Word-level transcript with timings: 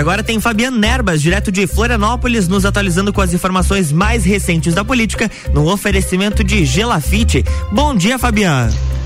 agora 0.00 0.22
tem 0.22 0.40
Fabiano 0.40 0.78
Nerbas, 0.78 1.20
direto 1.20 1.52
de 1.52 1.66
Florianópolis, 1.66 2.48
nos 2.48 2.64
atualizando 2.64 3.12
com 3.12 3.20
as 3.20 3.34
informações 3.34 3.92
mais 3.92 4.24
recentes 4.24 4.74
da 4.74 4.84
política, 4.84 5.30
no 5.52 5.70
oferecimento 5.70 6.42
de 6.42 6.64
Gelafite. 6.64 7.44
Bom 7.70 7.94
dia, 7.94 8.18
Fabiano. 8.18 8.99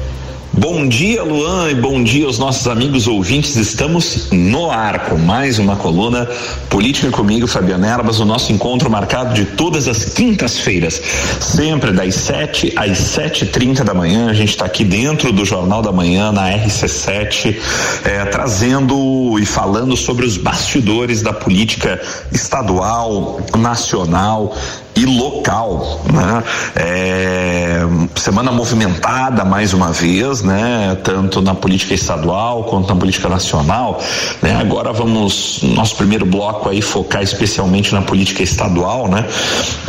Bom 0.56 0.86
dia, 0.86 1.24
Luan, 1.24 1.68
e 1.68 1.74
bom 1.74 2.00
dia 2.04 2.26
aos 2.26 2.38
nossos 2.38 2.68
amigos 2.68 3.08
ouvintes. 3.08 3.56
Estamos 3.56 4.28
no 4.30 4.70
ar 4.70 5.06
com 5.06 5.18
mais 5.18 5.58
uma 5.58 5.74
coluna 5.74 6.28
Política 6.70 7.10
comigo, 7.10 7.48
Fabiano 7.48 7.84
Erbas, 7.84 8.20
o 8.20 8.24
nosso 8.24 8.52
encontro 8.52 8.88
marcado 8.88 9.34
de 9.34 9.44
todas 9.44 9.88
as 9.88 10.04
quintas-feiras, 10.04 11.02
sempre 11.40 11.90
das 11.90 12.14
7 12.14 12.72
às 12.76 12.98
7h30 12.98 13.82
da 13.82 13.92
manhã. 13.94 14.30
A 14.30 14.32
gente 14.32 14.50
está 14.50 14.64
aqui 14.64 14.84
dentro 14.84 15.32
do 15.32 15.44
Jornal 15.44 15.82
da 15.82 15.90
Manhã, 15.90 16.30
na 16.30 16.48
RC7, 16.50 17.56
eh, 18.04 18.24
trazendo 18.26 19.36
e 19.40 19.44
falando 19.44 19.96
sobre 19.96 20.24
os 20.24 20.36
bastidores 20.36 21.20
da 21.20 21.32
política 21.32 22.00
estadual, 22.30 23.40
nacional, 23.56 24.56
e 24.96 25.04
local, 25.04 26.02
né? 26.12 26.42
É, 26.76 27.80
semana 28.14 28.52
movimentada 28.52 29.44
mais 29.44 29.72
uma 29.72 29.92
vez, 29.92 30.42
né? 30.42 30.96
Tanto 31.02 31.42
na 31.42 31.54
política 31.54 31.94
estadual 31.94 32.64
quanto 32.64 32.88
na 32.88 32.96
política 32.98 33.28
nacional, 33.28 34.00
né? 34.40 34.56
Agora 34.60 34.92
vamos 34.92 35.60
nosso 35.62 35.96
primeiro 35.96 36.24
bloco 36.24 36.68
aí 36.68 36.80
focar 36.80 37.22
especialmente 37.22 37.92
na 37.92 38.02
política 38.02 38.42
estadual, 38.42 39.08
né? 39.08 39.26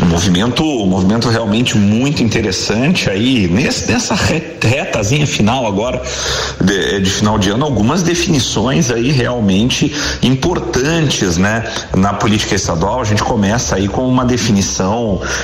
Um 0.02 0.08
movimento, 0.08 0.64
um 0.64 0.88
movimento 0.88 1.30
realmente 1.30 1.78
muito 1.78 2.23
interessante 2.23 3.09
aí 3.09 3.48
nesse, 3.48 3.92
nessa 3.92 4.16
retazinha 4.16 5.28
final 5.28 5.67
agora 5.67 6.02
de, 6.59 7.00
de 7.02 7.09
final 7.12 7.38
de 7.38 7.52
ano, 7.52 7.64
algumas 7.64 8.02
definições 8.02 8.90
aí 8.90 9.12
realmente 9.12 9.94
importantes, 10.23 11.38
né? 11.38 11.64
Na 11.95 12.14
política 12.14 12.56
estadual 12.56 13.02
a 13.02 13.03
gente 13.03 13.23
começa 13.23 13.76
aí 13.76 13.88
com 13.88 14.08
uma 14.08 14.26
definição 14.26 14.95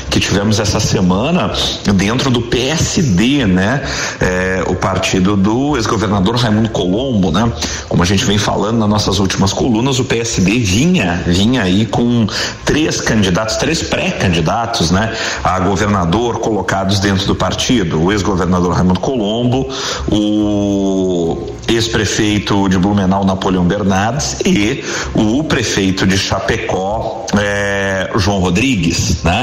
que 0.09 0.19
tivemos 0.19 0.59
essa 0.59 0.79
semana 0.79 1.51
dentro 1.95 2.29
do 2.29 2.41
PSD, 2.41 3.45
né? 3.45 3.81
É, 4.19 4.63
o 4.67 4.75
partido 4.75 5.35
do 5.35 5.75
ex-governador 5.77 6.35
Raimundo 6.35 6.69
Colombo, 6.69 7.31
né? 7.31 7.51
Como 7.87 8.03
a 8.03 8.05
gente 8.05 8.25
vem 8.25 8.37
falando 8.37 8.79
nas 8.79 8.89
nossas 8.89 9.19
últimas 9.19 9.53
colunas, 9.53 9.99
o 9.99 10.05
PSD 10.05 10.59
vinha, 10.59 11.23
vinha 11.25 11.63
aí 11.63 11.85
com 11.85 12.27
três 12.65 13.01
candidatos, 13.01 13.55
três 13.57 13.81
pré-candidatos, 13.81 14.91
né? 14.91 15.13
A 15.43 15.59
governador 15.59 16.39
colocados 16.39 16.99
dentro 16.99 17.25
do 17.25 17.35
partido, 17.35 18.01
o 18.01 18.11
ex-governador 18.11 18.73
Raimundo 18.73 18.99
Colombo, 18.99 19.67
o 20.11 21.51
ex-prefeito 21.67 22.67
de 22.67 22.77
Blumenau 22.77 23.23
Napoleão 23.23 23.63
Bernardes 23.65 24.37
e 24.45 24.83
o 25.13 25.43
prefeito 25.43 26.05
de 26.05 26.17
Chapecó 26.17 27.25
é, 27.39 28.09
João 28.17 28.39
Rodrigues, 28.39 29.23
né? 29.23 29.40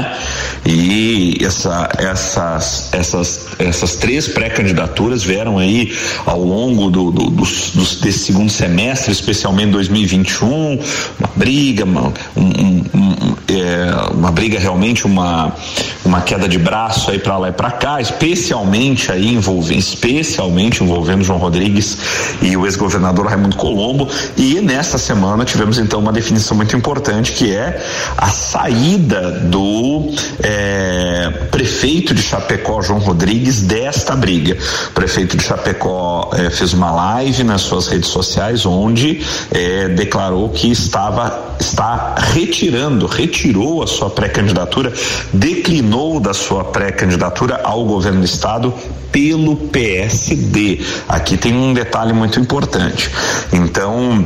E 0.65 1.37
essa, 1.41 1.89
essas, 1.97 2.93
essas, 2.93 3.47
essas 3.57 3.95
três 3.95 4.27
pré-candidaturas 4.27 5.23
vieram 5.23 5.57
aí 5.57 5.95
ao 6.25 6.43
longo 6.43 6.89
do, 6.89 7.11
do, 7.11 7.29
do, 7.29 7.43
desse 7.43 8.19
segundo 8.19 8.51
semestre, 8.51 9.11
especialmente 9.11 9.71
2021, 9.71 10.79
uma 11.19 11.28
briga, 11.39 11.85
uma, 11.85 12.13
um, 12.35 12.83
um, 12.93 13.35
é, 13.47 14.11
uma 14.13 14.29
briga 14.29 14.59
realmente, 14.59 15.05
uma, 15.05 15.55
uma 16.03 16.19
queda 16.19 16.49
de 16.49 16.59
braço 16.59 17.09
aí 17.09 17.17
para 17.17 17.37
lá 17.37 17.47
e 17.47 17.53
para 17.53 17.71
cá, 17.71 18.01
especialmente 18.01 19.09
aí 19.09 19.33
envolvendo, 19.33 19.79
especialmente 19.79 20.83
envolvendo 20.83 21.23
João 21.23 21.39
Rodrigues 21.39 21.97
e 22.41 22.57
o 22.57 22.65
ex-governador 22.65 23.27
Raimundo 23.27 23.55
Colombo. 23.55 24.09
E 24.35 24.59
nesta 24.59 24.97
semana 24.97 25.45
tivemos 25.45 25.79
então 25.79 25.99
uma 25.99 26.11
definição 26.11 26.57
muito 26.57 26.75
importante 26.75 27.31
que 27.31 27.55
é 27.55 27.81
a 28.17 28.27
saída 28.27 29.31
do 29.31 30.11
é, 30.43 31.29
prefeito 31.49 32.13
de 32.13 32.21
Chapecó, 32.21 32.81
João 32.81 32.99
Rodrigues, 32.99 33.61
desta 33.61 34.13
briga. 34.13 34.57
O 34.89 34.91
prefeito 34.91 35.37
de 35.37 35.43
Chapecó 35.43 36.31
é, 36.33 36.49
fez 36.49 36.73
uma 36.73 36.91
live 36.91 37.45
nas 37.45 37.61
suas 37.61 37.87
redes 37.87 38.09
sociais 38.09 38.65
onde 38.65 39.21
é, 39.51 39.87
declarou 39.87 40.49
que 40.49 40.69
estava 40.69 41.28
está 41.59 42.15
retirando, 42.17 43.05
retirou 43.05 43.83
a 43.83 43.87
sua 43.87 44.09
pré-candidatura, 44.09 44.93
declinou 45.33 46.19
da 46.19 46.33
sua 46.33 46.63
pré-candidatura 46.63 47.61
ao 47.63 47.85
governo 47.85 48.19
do 48.19 48.25
estado 48.25 48.73
pelo 49.11 49.55
PSD. 49.55 50.81
Aqui 51.07 51.37
tem 51.37 51.55
um 51.55 51.73
detalhe 51.73 52.13
muito 52.13 52.39
importante. 52.39 53.09
Então, 53.51 54.25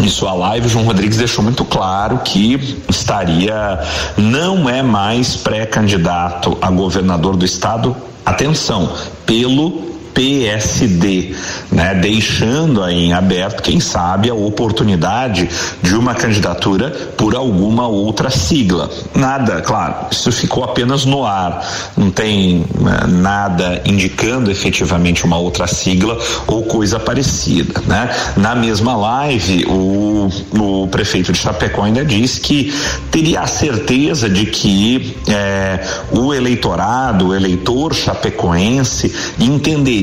em 0.00 0.08
sua 0.08 0.32
live, 0.32 0.68
João 0.68 0.84
Rodrigues 0.84 1.16
deixou 1.16 1.42
muito 1.42 1.64
claro 1.64 2.18
que 2.18 2.78
estaria, 2.88 3.80
não 4.16 4.68
é 4.68 4.82
mais 4.82 5.36
pré-candidato 5.36 6.56
a 6.60 6.70
governador 6.70 7.36
do 7.36 7.44
estado, 7.44 7.96
atenção, 8.24 8.92
pelo 9.26 9.97
PSD, 10.14 11.34
né, 11.70 11.94
deixando 11.94 12.86
em 12.88 13.12
aberto, 13.12 13.62
quem 13.62 13.78
sabe, 13.78 14.30
a 14.30 14.34
oportunidade 14.34 15.48
de 15.82 15.94
uma 15.94 16.14
candidatura 16.14 16.90
por 17.16 17.34
alguma 17.34 17.86
outra 17.86 18.30
sigla. 18.30 18.90
Nada, 19.14 19.60
claro, 19.60 20.06
isso 20.10 20.32
ficou 20.32 20.64
apenas 20.64 21.04
no 21.04 21.24
ar, 21.24 21.64
não 21.96 22.10
tem 22.10 22.64
né, 22.80 23.00
nada 23.08 23.82
indicando 23.84 24.50
efetivamente 24.50 25.24
uma 25.24 25.38
outra 25.38 25.66
sigla 25.66 26.18
ou 26.46 26.64
coisa 26.64 26.98
parecida, 26.98 27.80
né? 27.86 28.10
Na 28.36 28.54
mesma 28.54 28.96
live, 28.96 29.66
o, 29.66 30.28
o 30.52 30.88
prefeito 30.88 31.32
de 31.32 31.38
Chapecó 31.38 31.82
ainda 31.82 32.04
disse 32.04 32.40
que 32.40 32.72
teria 33.10 33.40
a 33.40 33.46
certeza 33.46 34.28
de 34.28 34.46
que 34.46 35.16
é, 35.28 35.80
o 36.10 36.32
eleitorado, 36.32 37.28
o 37.28 37.34
eleitor 37.34 37.94
chapecoense 37.94 39.14
entenderia 39.38 39.97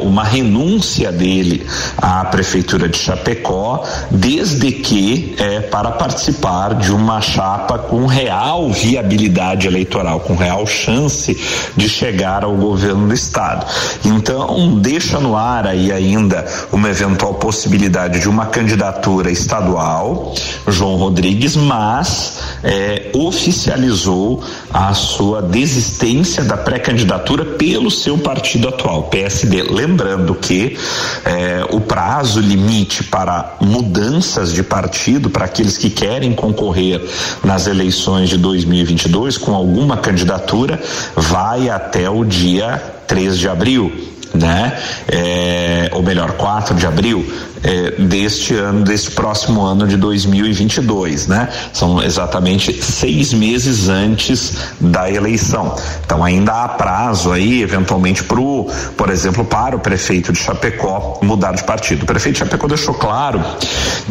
uma 0.00 0.24
renúncia 0.24 1.10
dele 1.12 1.66
à 1.96 2.24
prefeitura 2.24 2.88
de 2.88 2.96
Chapecó, 2.96 3.84
desde 4.10 4.72
que 4.72 5.34
é, 5.38 5.60
para 5.60 5.90
participar 5.92 6.74
de 6.74 6.92
uma 6.92 7.20
chapa 7.20 7.78
com 7.78 8.06
real 8.06 8.70
viabilidade 8.70 9.66
eleitoral, 9.66 10.20
com 10.20 10.34
real 10.34 10.66
chance 10.66 11.36
de 11.76 11.88
chegar 11.88 12.44
ao 12.44 12.54
governo 12.56 13.08
do 13.08 13.14
estado. 13.14 13.66
Então, 14.04 14.78
deixa 14.78 15.18
no 15.18 15.36
ar 15.36 15.66
aí 15.66 15.92
ainda 15.92 16.44
uma 16.72 16.88
eventual 16.88 17.34
possibilidade 17.34 18.20
de 18.20 18.28
uma 18.28 18.46
candidatura 18.46 19.30
estadual, 19.30 20.34
João 20.66 20.96
Rodrigues, 20.96 21.56
mas 21.56 22.40
é, 22.62 23.10
oficializou 23.14 24.42
a 24.72 24.92
sua 24.94 25.42
desistência 25.42 26.44
da 26.44 26.56
pré-candidatura 26.56 27.44
pelo 27.44 27.90
seu 27.90 28.18
partido 28.18 28.68
atual, 28.68 29.04
PSD 29.40 29.62
Lembrando 29.62 30.34
que 30.34 30.76
é, 31.24 31.64
o 31.70 31.80
prazo 31.80 32.40
limite 32.40 33.04
para 33.04 33.56
mudanças 33.60 34.52
de 34.52 34.62
partido, 34.62 35.30
para 35.30 35.44
aqueles 35.44 35.76
que 35.78 35.90
querem 35.90 36.32
concorrer 36.32 37.02
nas 37.44 37.66
eleições 37.66 38.28
de 38.28 38.36
2022 38.36 39.38
com 39.38 39.54
alguma 39.54 39.96
candidatura, 39.96 40.80
vai 41.16 41.68
até 41.68 42.08
o 42.10 42.24
dia 42.24 42.82
3 43.06 43.38
de 43.38 43.48
abril 43.48 44.10
né? 44.32 44.78
É, 45.08 45.90
ou 45.92 46.02
melhor, 46.02 46.32
4 46.32 46.74
de 46.76 46.86
abril 46.86 47.26
é, 47.62 47.90
deste 48.02 48.54
ano, 48.54 48.84
deste 48.84 49.10
próximo 49.10 49.62
ano 49.62 49.86
de 49.86 49.96
2022, 49.96 51.26
né? 51.26 51.48
São 51.72 52.02
exatamente 52.02 52.82
seis 52.82 53.32
meses 53.32 53.88
antes 53.88 54.54
da 54.80 55.10
eleição. 55.10 55.76
Então 56.04 56.24
ainda 56.24 56.64
há 56.64 56.68
prazo 56.68 57.32
aí, 57.32 57.62
eventualmente, 57.62 58.24
pro, 58.24 58.66
por 58.96 59.10
exemplo, 59.10 59.44
para 59.44 59.76
o 59.76 59.80
prefeito 59.80 60.32
de 60.32 60.38
Chapecó 60.38 61.18
mudar 61.22 61.52
de 61.52 61.64
partido. 61.64 62.04
O 62.04 62.06
prefeito 62.06 62.34
de 62.34 62.38
Chapecó 62.40 62.66
deixou 62.66 62.94
claro 62.94 63.42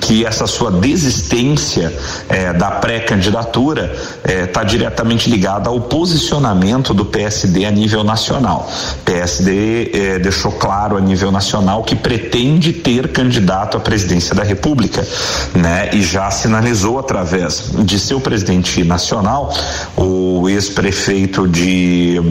que 0.01 0.25
essa 0.25 0.45
sua 0.45 0.71
desistência 0.71 1.93
é, 2.27 2.53
da 2.53 2.71
pré-candidatura 2.71 3.95
está 4.23 4.61
é, 4.61 4.65
diretamente 4.65 5.29
ligada 5.29 5.69
ao 5.69 5.81
posicionamento 5.81 6.93
do 6.93 7.05
PSD 7.05 7.65
a 7.65 7.71
nível 7.71 8.03
nacional. 8.03 8.69
PSD 9.03 9.91
é, 9.93 10.19
deixou 10.19 10.51
claro 10.51 10.97
a 10.97 11.01
nível 11.01 11.31
nacional 11.31 11.83
que 11.83 11.95
pretende 11.95 12.73
ter 12.73 13.07
candidato 13.07 13.38
candidato 13.39 13.77
à 13.77 13.79
presidência 13.79 14.35
da 14.35 14.43
República, 14.43 15.05
né? 15.55 15.89
E 15.93 16.01
já 16.01 16.29
sinalizou 16.29 16.99
através 16.99 17.71
de 17.79 17.97
seu 17.97 18.19
presidente 18.19 18.83
nacional, 18.83 19.53
o 19.95 20.47
ex-prefeito 20.49 21.47
de 21.47 22.21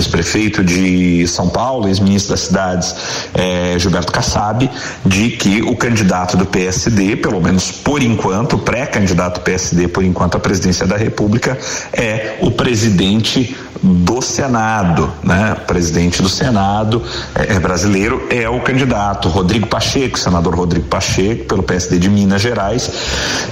ex-prefeito 0.00 0.62
de 0.64 1.26
São 1.26 1.48
Paulo, 1.48 1.88
ex-ministro 1.88 2.32
das 2.32 2.40
cidades, 2.40 2.94
eh, 3.34 3.76
Gilberto 3.78 4.12
Kassab, 4.12 4.70
de 5.04 5.30
que 5.30 5.62
o 5.62 5.76
candidato 5.76 6.36
do 6.36 6.46
PSD, 6.46 7.16
pelo 7.16 7.40
menos 7.40 7.70
por 7.70 8.02
enquanto, 8.02 8.56
o 8.56 8.58
pré-candidato 8.58 9.40
PSD 9.40 9.88
por 9.88 10.04
enquanto 10.04 10.36
à 10.36 10.40
presidência 10.40 10.86
da 10.86 10.96
República, 10.96 11.58
é 11.92 12.38
o 12.40 12.50
presidente 12.50 13.56
do 13.82 14.20
Senado, 14.22 15.12
né? 15.22 15.56
O 15.58 15.66
presidente 15.66 16.22
do 16.22 16.28
Senado 16.28 17.02
é, 17.34 17.54
é, 17.54 17.60
brasileiro 17.60 18.26
é 18.30 18.48
o 18.48 18.60
candidato 18.60 19.28
Rodrigo 19.28 19.66
Pacheco, 19.66 20.18
senador 20.18 20.54
Rodrigo 20.54 20.86
Pacheco, 20.86 21.44
pelo 21.44 21.62
PSD 21.62 21.98
de 21.98 22.08
Minas 22.08 22.42
Gerais, 22.42 22.90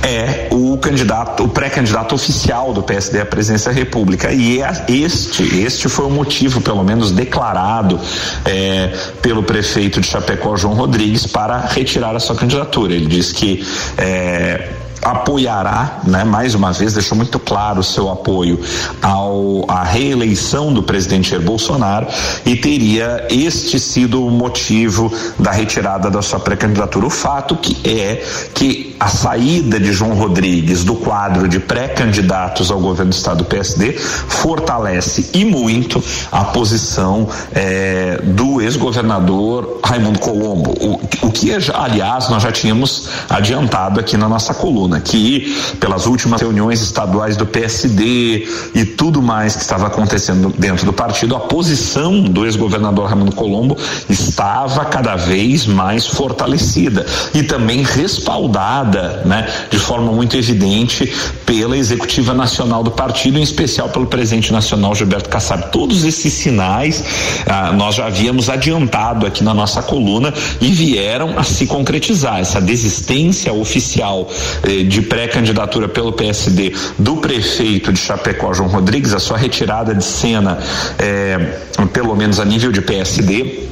é 0.02 0.48
o 0.50 0.76
candidato, 0.78 1.44
o 1.44 1.48
pré-candidato 1.48 2.14
oficial 2.14 2.72
do 2.72 2.82
PSD 2.82 3.20
à 3.20 3.26
presidência 3.26 3.72
da 3.72 3.78
República. 3.78 4.32
E 4.32 4.62
é 4.62 4.84
este, 4.88 5.42
este 5.60 5.88
foi 5.88 6.06
o 6.06 6.10
motivo, 6.10 6.33
pelo 6.60 6.84
menos 6.84 7.10
declarado 7.10 7.98
é, 8.44 8.88
pelo 9.22 9.42
prefeito 9.42 10.00
de 10.00 10.06
Chapecó, 10.06 10.56
João 10.56 10.74
Rodrigues, 10.74 11.26
para 11.26 11.58
retirar 11.58 12.14
a 12.14 12.20
sua 12.20 12.36
candidatura. 12.36 12.92
Ele 12.94 13.06
diz 13.06 13.32
que 13.32 13.64
é, 13.96 14.68
apoiará, 15.04 16.00
né, 16.04 16.24
mais 16.24 16.54
uma 16.54 16.72
vez, 16.72 16.94
deixou 16.94 17.16
muito 17.16 17.38
claro 17.38 17.80
o 17.80 17.84
seu 17.84 18.10
apoio 18.10 18.58
ao, 19.02 19.64
à 19.68 19.84
reeleição 19.84 20.72
do 20.72 20.82
presidente 20.82 21.30
Jair 21.30 21.42
Bolsonaro 21.42 22.06
e 22.44 22.56
teria 22.56 23.26
este 23.30 23.78
sido 23.78 24.26
o 24.26 24.30
motivo 24.30 25.12
da 25.38 25.50
retirada 25.50 26.10
da 26.10 26.22
sua 26.22 26.40
pré-candidatura. 26.40 27.06
O 27.06 27.10
fato 27.10 27.56
que 27.56 27.76
é 27.88 28.24
que 28.54 28.96
a 28.98 29.08
saída 29.08 29.78
de 29.78 29.92
João 29.92 30.14
Rodrigues 30.14 30.84
do 30.84 30.94
quadro 30.94 31.48
de 31.48 31.60
pré-candidatos 31.60 32.70
ao 32.70 32.80
governo 32.80 33.10
do 33.10 33.14
estado 33.14 33.38
do 33.38 33.44
PSD 33.44 33.92
fortalece 33.92 35.30
e 35.34 35.44
muito 35.44 36.02
a 36.32 36.44
posição 36.44 37.28
eh, 37.52 38.20
do 38.22 38.60
ex-governador 38.60 39.80
Raimundo 39.84 40.18
Colombo, 40.18 40.74
o, 40.80 41.26
o 41.26 41.30
que, 41.30 41.50
aliás, 41.74 42.28
nós 42.28 42.42
já 42.42 42.50
tínhamos 42.50 43.08
adiantado 43.28 44.00
aqui 44.00 44.16
na 44.16 44.28
nossa 44.28 44.54
coluna 44.54 44.93
que 45.00 45.54
pelas 45.80 46.06
últimas 46.06 46.40
reuniões 46.40 46.80
estaduais 46.80 47.36
do 47.36 47.46
PSD 47.46 48.46
e 48.74 48.84
tudo 48.84 49.22
mais 49.22 49.56
que 49.56 49.62
estava 49.62 49.86
acontecendo 49.86 50.52
dentro 50.58 50.86
do 50.86 50.92
partido, 50.92 51.34
a 51.36 51.40
posição 51.40 52.22
do 52.22 52.44
ex-governador 52.44 53.06
Raimundo 53.06 53.32
Colombo 53.32 53.76
estava 54.08 54.84
cada 54.84 55.16
vez 55.16 55.66
mais 55.66 56.06
fortalecida 56.06 57.06
e 57.34 57.42
também 57.42 57.82
respaldada, 57.82 59.22
né, 59.24 59.48
de 59.70 59.78
forma 59.78 60.12
muito 60.12 60.36
evidente 60.36 61.12
pela 61.44 61.76
executiva 61.76 62.32
nacional 62.34 62.82
do 62.82 62.90
partido, 62.90 63.38
em 63.38 63.42
especial 63.42 63.88
pelo 63.88 64.06
presidente 64.06 64.52
nacional 64.52 64.94
Gilberto 64.94 65.28
Kassab. 65.28 65.70
Todos 65.70 66.04
esses 66.04 66.32
sinais 66.32 67.04
ah, 67.46 67.72
nós 67.72 67.94
já 67.94 68.06
havíamos 68.06 68.48
adiantado 68.48 69.26
aqui 69.26 69.42
na 69.42 69.54
nossa 69.54 69.82
coluna 69.82 70.32
e 70.60 70.70
vieram 70.70 71.38
a 71.38 71.42
se 71.42 71.66
concretizar. 71.66 72.40
Essa 72.40 72.60
desistência 72.60 73.52
oficial 73.52 74.28
eh, 74.62 74.73
de 74.82 75.02
pré-candidatura 75.02 75.88
pelo 75.88 76.12
PSD 76.12 76.74
do 76.98 77.16
prefeito 77.16 77.92
de 77.92 77.98
Chapecó, 77.98 78.52
João 78.52 78.68
Rodrigues, 78.68 79.14
a 79.14 79.18
sua 79.18 79.36
retirada 79.36 79.94
de 79.94 80.04
cena, 80.04 80.58
é, 80.98 81.58
pelo 81.92 82.16
menos 82.16 82.40
a 82.40 82.44
nível 82.44 82.72
de 82.72 82.80
PSD, 82.80 83.68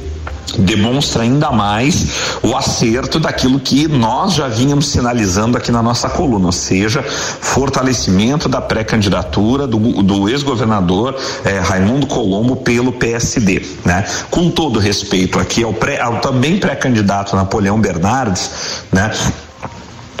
demonstra 0.57 1.23
ainda 1.23 1.51
mais 1.51 2.37
o 2.41 2.55
acerto 2.55 3.19
daquilo 3.19 3.59
que 3.59 3.87
nós 3.87 4.33
já 4.33 4.47
vínhamos 4.47 4.87
sinalizando 4.87 5.57
aqui 5.57 5.71
na 5.71 5.81
nossa 5.81 6.09
coluna, 6.09 6.47
ou 6.47 6.51
seja, 6.51 7.01
fortalecimento 7.03 8.47
da 8.47 8.61
pré-candidatura 8.61 9.65
do, 9.65 9.77
do 10.03 10.29
ex-governador 10.29 11.15
eh, 11.43 11.59
Raimundo 11.59 12.07
Colombo 12.07 12.57
pelo 12.57 12.91
PSD, 12.91 13.65
né? 13.83 14.05
Com 14.29 14.49
todo 14.49 14.79
respeito 14.79 15.39
aqui 15.39 15.63
ao, 15.63 15.73
pré, 15.73 15.99
ao 15.99 16.19
também 16.19 16.59
pré-candidato 16.59 17.35
Napoleão 17.35 17.79
Bernardes, 17.79 18.83
né? 18.91 19.11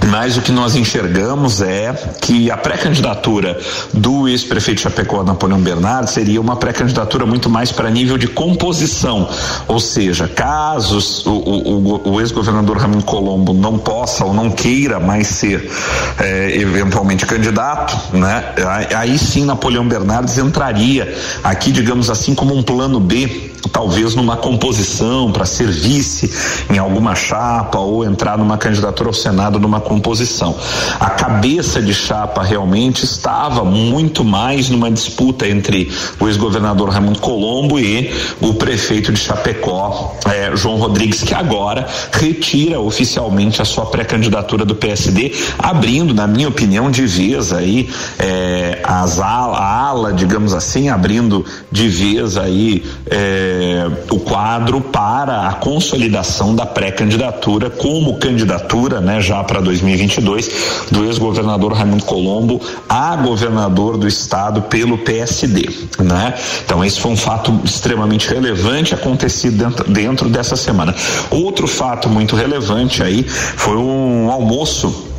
Mas 0.09 0.37
o 0.37 0.41
que 0.41 0.51
nós 0.51 0.75
enxergamos 0.75 1.61
é 1.61 1.93
que 2.21 2.51
a 2.51 2.57
pré-candidatura 2.57 3.59
do 3.93 4.27
ex-prefeito 4.27 4.81
Chapecó, 4.81 5.23
Napoleão 5.23 5.59
Bernardo, 5.59 6.09
seria 6.09 6.39
uma 6.41 6.55
pré-candidatura 6.55 7.25
muito 7.25 7.49
mais 7.49 7.71
para 7.71 7.89
nível 7.89 8.17
de 8.17 8.27
composição. 8.27 9.29
Ou 9.67 9.79
seja, 9.79 10.27
caso 10.27 10.99
o, 11.29 11.29
o, 11.31 12.13
o 12.13 12.21
ex-governador 12.21 12.77
Ramiro 12.77 13.03
Colombo 13.03 13.53
não 13.53 13.77
possa 13.77 14.25
ou 14.25 14.33
não 14.33 14.49
queira 14.49 14.99
mais 14.99 15.27
ser 15.27 15.69
é, 16.19 16.55
eventualmente 16.57 17.25
candidato, 17.25 18.15
né? 18.15 18.43
Aí 18.95 19.17
sim 19.17 19.45
Napoleão 19.45 19.87
Bernardes 19.87 20.37
entraria 20.37 21.15
aqui, 21.43 21.71
digamos 21.71 22.09
assim, 22.09 22.35
como 22.35 22.55
um 22.55 22.63
plano 22.63 22.99
B 22.99 23.51
talvez 23.71 24.13
numa 24.13 24.37
composição 24.37 25.31
para 25.31 25.45
ser 25.45 25.67
vice 25.67 26.31
em 26.69 26.77
alguma 26.77 27.15
chapa 27.15 27.79
ou 27.79 28.05
entrar 28.05 28.37
numa 28.37 28.57
candidatura 28.57 29.09
ao 29.09 29.13
Senado 29.13 29.59
numa 29.59 29.79
composição. 29.93 30.55
A 30.99 31.11
cabeça 31.11 31.81
de 31.81 31.93
chapa 31.93 32.41
realmente 32.41 33.03
estava 33.03 33.63
muito 33.63 34.23
mais 34.23 34.69
numa 34.69 34.89
disputa 34.89 35.47
entre 35.47 35.91
o 36.19 36.27
ex-governador 36.27 36.89
Raimundo 36.89 37.19
Colombo 37.19 37.79
e 37.79 38.11
o 38.41 38.55
prefeito 38.55 39.11
de 39.13 39.19
Chapecó, 39.19 40.15
eh, 40.25 40.51
João 40.55 40.77
Rodrigues, 40.77 41.21
que 41.21 41.33
agora 41.33 41.87
retira 42.11 42.79
oficialmente 42.79 43.61
a 43.61 43.65
sua 43.65 43.85
pré-candidatura 43.85 44.65
do 44.65 44.73
PSD, 44.73 45.33
abrindo, 45.59 46.13
na 46.13 46.25
minha 46.25 46.47
opinião, 46.47 46.89
de 46.89 47.05
vez 47.05 47.53
aí 47.53 47.89
eh, 48.17 48.79
as 48.83 49.19
ala, 49.19 49.57
a 49.57 49.87
ala, 49.87 50.13
digamos 50.13 50.53
assim, 50.53 50.89
abrindo 50.89 51.45
de 51.71 51.87
vez 51.87 52.35
aí 52.37 52.83
eh, 53.05 53.87
o 54.09 54.19
quadro 54.19 54.81
para 54.81 55.47
a 55.47 55.53
consolidação 55.53 56.55
da 56.55 56.65
pré-candidatura 56.65 57.69
como 57.69 58.17
candidatura, 58.17 58.99
né, 58.99 59.21
já 59.21 59.43
para 59.43 59.61
2022, 59.83 60.87
do 60.91 61.05
ex-governador 61.05 61.73
Raimundo 61.73 62.03
Colombo 62.05 62.61
a 62.87 63.15
governador 63.15 63.97
do 63.97 64.07
estado 64.07 64.61
pelo 64.63 64.97
PSD, 64.97 65.69
né? 65.99 66.33
Então 66.65 66.83
esse 66.83 66.99
foi 66.99 67.11
um 67.11 67.17
fato 67.17 67.59
extremamente 67.63 68.29
relevante 68.29 68.93
acontecido 68.93 69.57
dentro, 69.57 69.91
dentro 69.91 70.29
dessa 70.29 70.55
semana. 70.55 70.95
Outro 71.29 71.67
fato 71.67 72.09
muito 72.09 72.35
relevante 72.35 73.03
aí 73.03 73.23
foi 73.23 73.77
um 73.77 74.31
almoço 74.31 75.12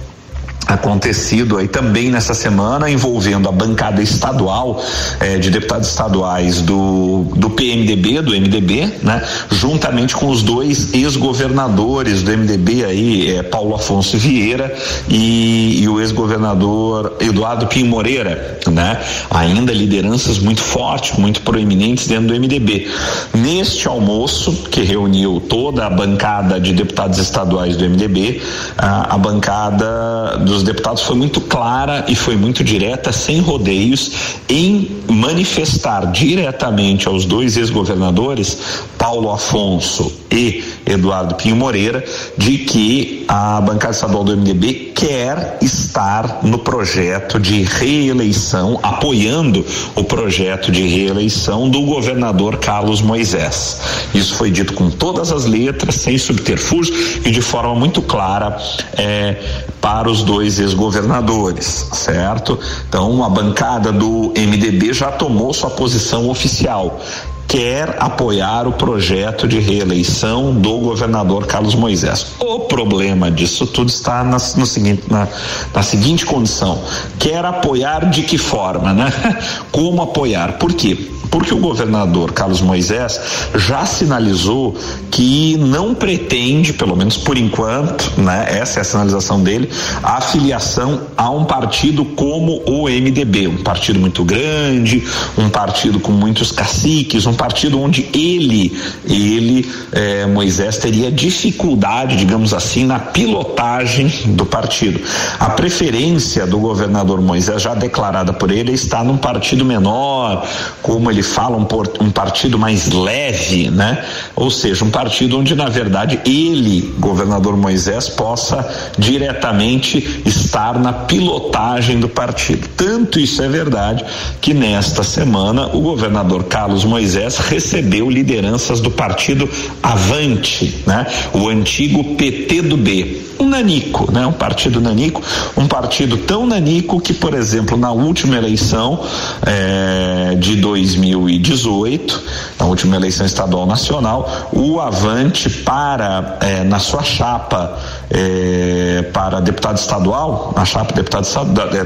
acontecido 0.67 1.59
aí 1.59 1.69
também 1.69 2.11
nessa 2.11 2.35
semana 2.35 2.91
envolvendo 2.91 3.49
a 3.49 3.53
bancada 3.53 4.03
estadual 4.03 4.83
eh, 5.21 5.39
de 5.39 5.51
deputados 5.51 5.89
estaduais 5.89 6.61
do, 6.61 7.27
do 7.37 7.51
PMDB, 7.51 8.23
do 8.23 8.33
MDB, 8.33 8.93
né? 9.03 9.23
Juntamente 9.51 10.17
com 10.17 10.29
os 10.29 10.43
dois 10.43 10.93
ex-governadores 10.95 12.23
do 12.23 12.31
MDB 12.31 12.85
aí, 12.85 13.37
eh, 13.37 13.43
Paulo 13.43 13.75
Afonso 13.75 14.17
Vieira 14.17 14.75
e, 15.09 15.83
e 15.83 15.89
o 15.89 16.01
ex-governador 16.01 17.17
Eduardo 17.21 17.67
Pinho 17.67 17.87
Moreira, 17.87 18.59
né? 18.71 19.01
Ainda 19.31 19.73
lideranças 19.73 20.39
muito 20.39 20.63
fortes, 20.63 21.19
muito 21.19 21.43
proeminentes 21.43 22.07
dentro 22.07 22.29
do 22.29 22.35
MDB. 22.35 22.89
Neste 23.35 23.87
almoço 23.87 24.53
que 24.71 24.83
reuniu 24.83 25.43
toda 25.49 25.87
a 25.87 25.91
bancada 25.91 26.59
de 26.59 26.73
deputados 26.73 27.19
estaduais 27.19 27.77
do 27.77 27.89
MDB, 27.89 28.41
a, 28.79 29.15
a 29.15 29.19
bancada 29.19 30.39
do 30.39 30.54
dos 30.55 30.63
deputados 30.63 31.03
foi 31.03 31.17
muito 31.17 31.41
clara 31.41 32.05
e 32.09 32.15
foi 32.15 32.37
muito 32.37 32.63
direta, 32.63 33.13
sem 33.13 33.41
rodeios, 33.41 34.13
em 34.49 35.03
manifestar 35.09 36.07
diretamente 36.13 37.09
aos 37.09 37.25
dois 37.25 37.57
ex-governadores, 37.57 38.59
Paulo 38.97 39.31
Afonso 39.31 40.13
e 40.31 40.63
Eduardo 40.87 41.35
Pinho 41.35 41.57
Moreira, 41.57 42.05
de 42.39 42.59
que 42.59 43.25
a 43.27 43.61
bancada 43.61 43.93
estadual 43.93 44.25
do 44.25 44.37
MDB 44.37 44.93
quer 44.95 45.59
estar 45.61 46.41
no 46.43 46.59
projeto 46.59 47.41
de 47.41 47.63
reeleição, 47.63 48.79
apoiando 48.83 49.65
o 49.95 50.05
projeto 50.05 50.71
de 50.71 50.87
reeleição 50.87 51.69
do 51.69 51.83
governador 51.83 52.59
Carlos 52.59 53.03
Moisés. 53.03 53.81
Isso 54.15 54.37
foi 54.37 54.51
dito 54.51 54.73
com 54.73 54.89
todas 54.89 55.33
as 55.33 55.45
letras, 55.45 55.97
sem 55.97 56.17
subterfúgio 56.17 56.95
e 57.25 57.31
de 57.31 57.43
forma 57.43 57.75
muito 57.75 58.01
clara 58.01 58.57
é, 58.97 59.37
para 59.81 60.09
os 60.09 60.23
dois 60.23 60.59
ex-governadores, 60.59 61.89
certo? 61.93 62.59
Então, 62.89 63.25
a 63.25 63.29
bancada 63.29 63.91
do 63.91 64.33
MDB 64.37 64.93
já 64.93 65.11
tomou 65.11 65.53
sua 65.53 65.71
posição 65.71 66.31
oficial 66.31 67.01
quer 67.47 67.97
apoiar 68.01 68.67
o 68.67 68.73
projeto 68.73 69.47
de 69.47 69.59
reeleição 69.59 70.53
do 70.53 70.79
governador 70.79 71.47
Carlos 71.47 71.75
Moisés. 71.75 72.27
O 72.41 72.61
problema 72.61 73.31
disso 73.31 73.67
tudo 73.67 73.89
está 73.89 74.25
na, 74.25 74.37
no 74.57 74.67
seguinte, 74.67 75.03
na, 75.09 75.29
na 75.73 75.83
seguinte 75.83 76.27
condição: 76.27 76.83
quer 77.19 77.45
apoiar 77.45 78.11
de 78.11 78.23
que 78.23 78.39
forma, 78.39 78.93
né? 78.93 79.13
Como 79.71 80.03
apoiar? 80.03 80.59
Por 80.59 80.73
quê? 80.73 81.11
porque 81.35 81.53
o 81.53 81.59
governador 81.59 82.31
Carlos 82.31 82.61
Moisés 82.61 83.21
já 83.57 83.85
sinalizou 83.85 84.77
que 85.11 85.57
não 85.57 85.93
pretende, 85.93 86.73
pelo 86.73 86.95
menos 86.97 87.17
por 87.17 87.37
enquanto, 87.37 88.13
né, 88.21 88.47
essa 88.49 88.79
é 88.79 88.83
a 88.83 88.85
sinalização 88.85 89.43
dele, 89.43 89.69
a 90.01 90.19
afiliação 90.19 91.01
a 91.17 91.29
um 91.31 91.45
partido 91.45 92.05
como 92.05 92.63
o 92.65 92.89
MDB, 92.89 93.49
um 93.49 93.65
partido 93.65 93.99
muito 93.99 94.23
grande, 94.25 95.03
um 95.37 95.49
partido 95.51 95.99
com 95.99 96.13
muitos 96.13 96.53
caciques, 96.53 97.27
um 97.27 97.34
partido 97.35 97.81
onde 97.81 98.09
ele, 98.13 98.77
ele, 99.05 99.71
eh, 99.93 100.27
Moisés, 100.27 100.79
teria 100.79 101.11
dificuldade, 101.11 102.17
digamos 102.17 102.53
assim, 102.53 102.85
na 102.85 102.99
pilotagem 102.99 104.09
do 104.35 104.45
partido. 104.45 105.01
A 105.39 105.51
preferência 105.51 106.47
do 106.47 106.59
governador 106.59 107.21
Moisés, 107.21 107.63
já 107.63 107.75
declarada 107.75 108.33
por 108.33 108.51
ele, 108.51 108.73
está 108.73 109.03
num 109.03 109.17
partido 109.17 109.65
menor, 109.65 110.47
como 110.83 111.11
ele 111.11 111.23
falam 111.23 111.65
por 111.65 111.91
um 112.01 112.11
partido 112.11 112.59
mais 112.59 112.91
leve, 112.91 113.71
né? 113.71 114.05
Ou 114.37 114.51
seja, 114.51 114.85
um 114.85 114.91
partido 114.91 115.39
onde 115.39 115.55
na 115.55 115.69
verdade 115.69 116.21
ele, 116.25 116.95
governador 116.99 117.57
Moisés, 117.57 118.09
possa 118.09 118.67
diretamente 118.99 120.23
estar 120.25 120.79
na 120.79 120.93
pilotagem 120.93 121.99
do 121.99 122.09
partido. 122.09 122.69
Tanto 122.77 123.19
isso 123.19 123.43
é 123.43 123.49
verdade 123.49 124.05
que 124.41 124.53
nesta 124.53 125.03
semana 125.03 125.67
o 125.69 125.81
governador 125.81 126.45
Carlos 126.45 126.85
Moisés 126.85 127.24
recebeu 127.29 128.11
lideranças 128.11 128.81
do 128.81 128.91
partido 128.91 129.49
Avante, 129.83 130.83
né? 130.87 131.07
O 131.33 131.49
antigo 131.49 132.17
PT 132.17 132.63
do 132.63 132.77
B 132.77 133.23
um 133.39 133.49
nanico, 133.49 134.11
né? 134.13 134.27
Um 134.27 134.33
partido 134.33 134.81
nanico, 134.81 135.23
um 135.57 135.67
partido 135.67 136.17
tão 136.17 136.47
nanico 136.47 137.01
que, 137.01 137.13
por 137.13 137.35
exemplo, 137.35 137.77
na 137.77 137.91
última 137.91 138.37
eleição 138.37 139.01
é, 139.45 140.35
de 140.37 140.57
2018, 140.57 142.23
na 142.59 142.67
última 142.67 142.97
eleição 142.97 143.27
estadual 143.27 143.67
nacional, 143.67 144.49
o 144.53 144.81
Avante 144.81 145.51
para 145.51 146.39
é, 146.41 146.65
na 146.65 146.79
sua 146.79 147.03
chapa 147.03 147.79
é, 148.11 149.03
para 149.13 149.41
deputado 149.41 149.77
estadual, 149.77 150.53
na 150.57 150.65
chapa 150.65 150.93
deputado 150.95 151.25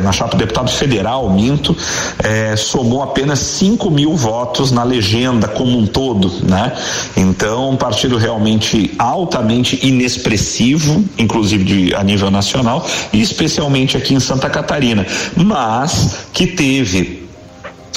na 0.03 0.13
chapa 0.13 0.37
deputado 0.37 0.71
federal, 0.71 1.31
minto, 1.31 1.77
somou 2.57 3.03
apenas 3.03 3.39
5 3.39 3.91
mil 3.91 4.15
votos 4.17 4.71
na 4.71 4.83
legenda 4.83 5.49
como 5.49 5.79
um 5.79 5.87
todo, 5.87 6.31
né? 6.43 6.73
Então, 7.17 7.71
um 7.71 7.77
partido 7.77 8.17
realmente 8.17 8.95
altamente 8.99 9.79
inexpressivo, 9.87 11.05
inclusive 11.17 11.65
de, 11.65 11.95
a 11.95 12.03
nível 12.03 12.31
nacional, 12.31 12.87
e 13.13 13.21
especialmente 13.21 13.97
aqui 13.97 14.15
em 14.15 14.21
Santa 14.21 14.49
Catarina, 14.49 15.07
mas 15.37 16.29
que 16.33 16.47
teve 16.47 17.18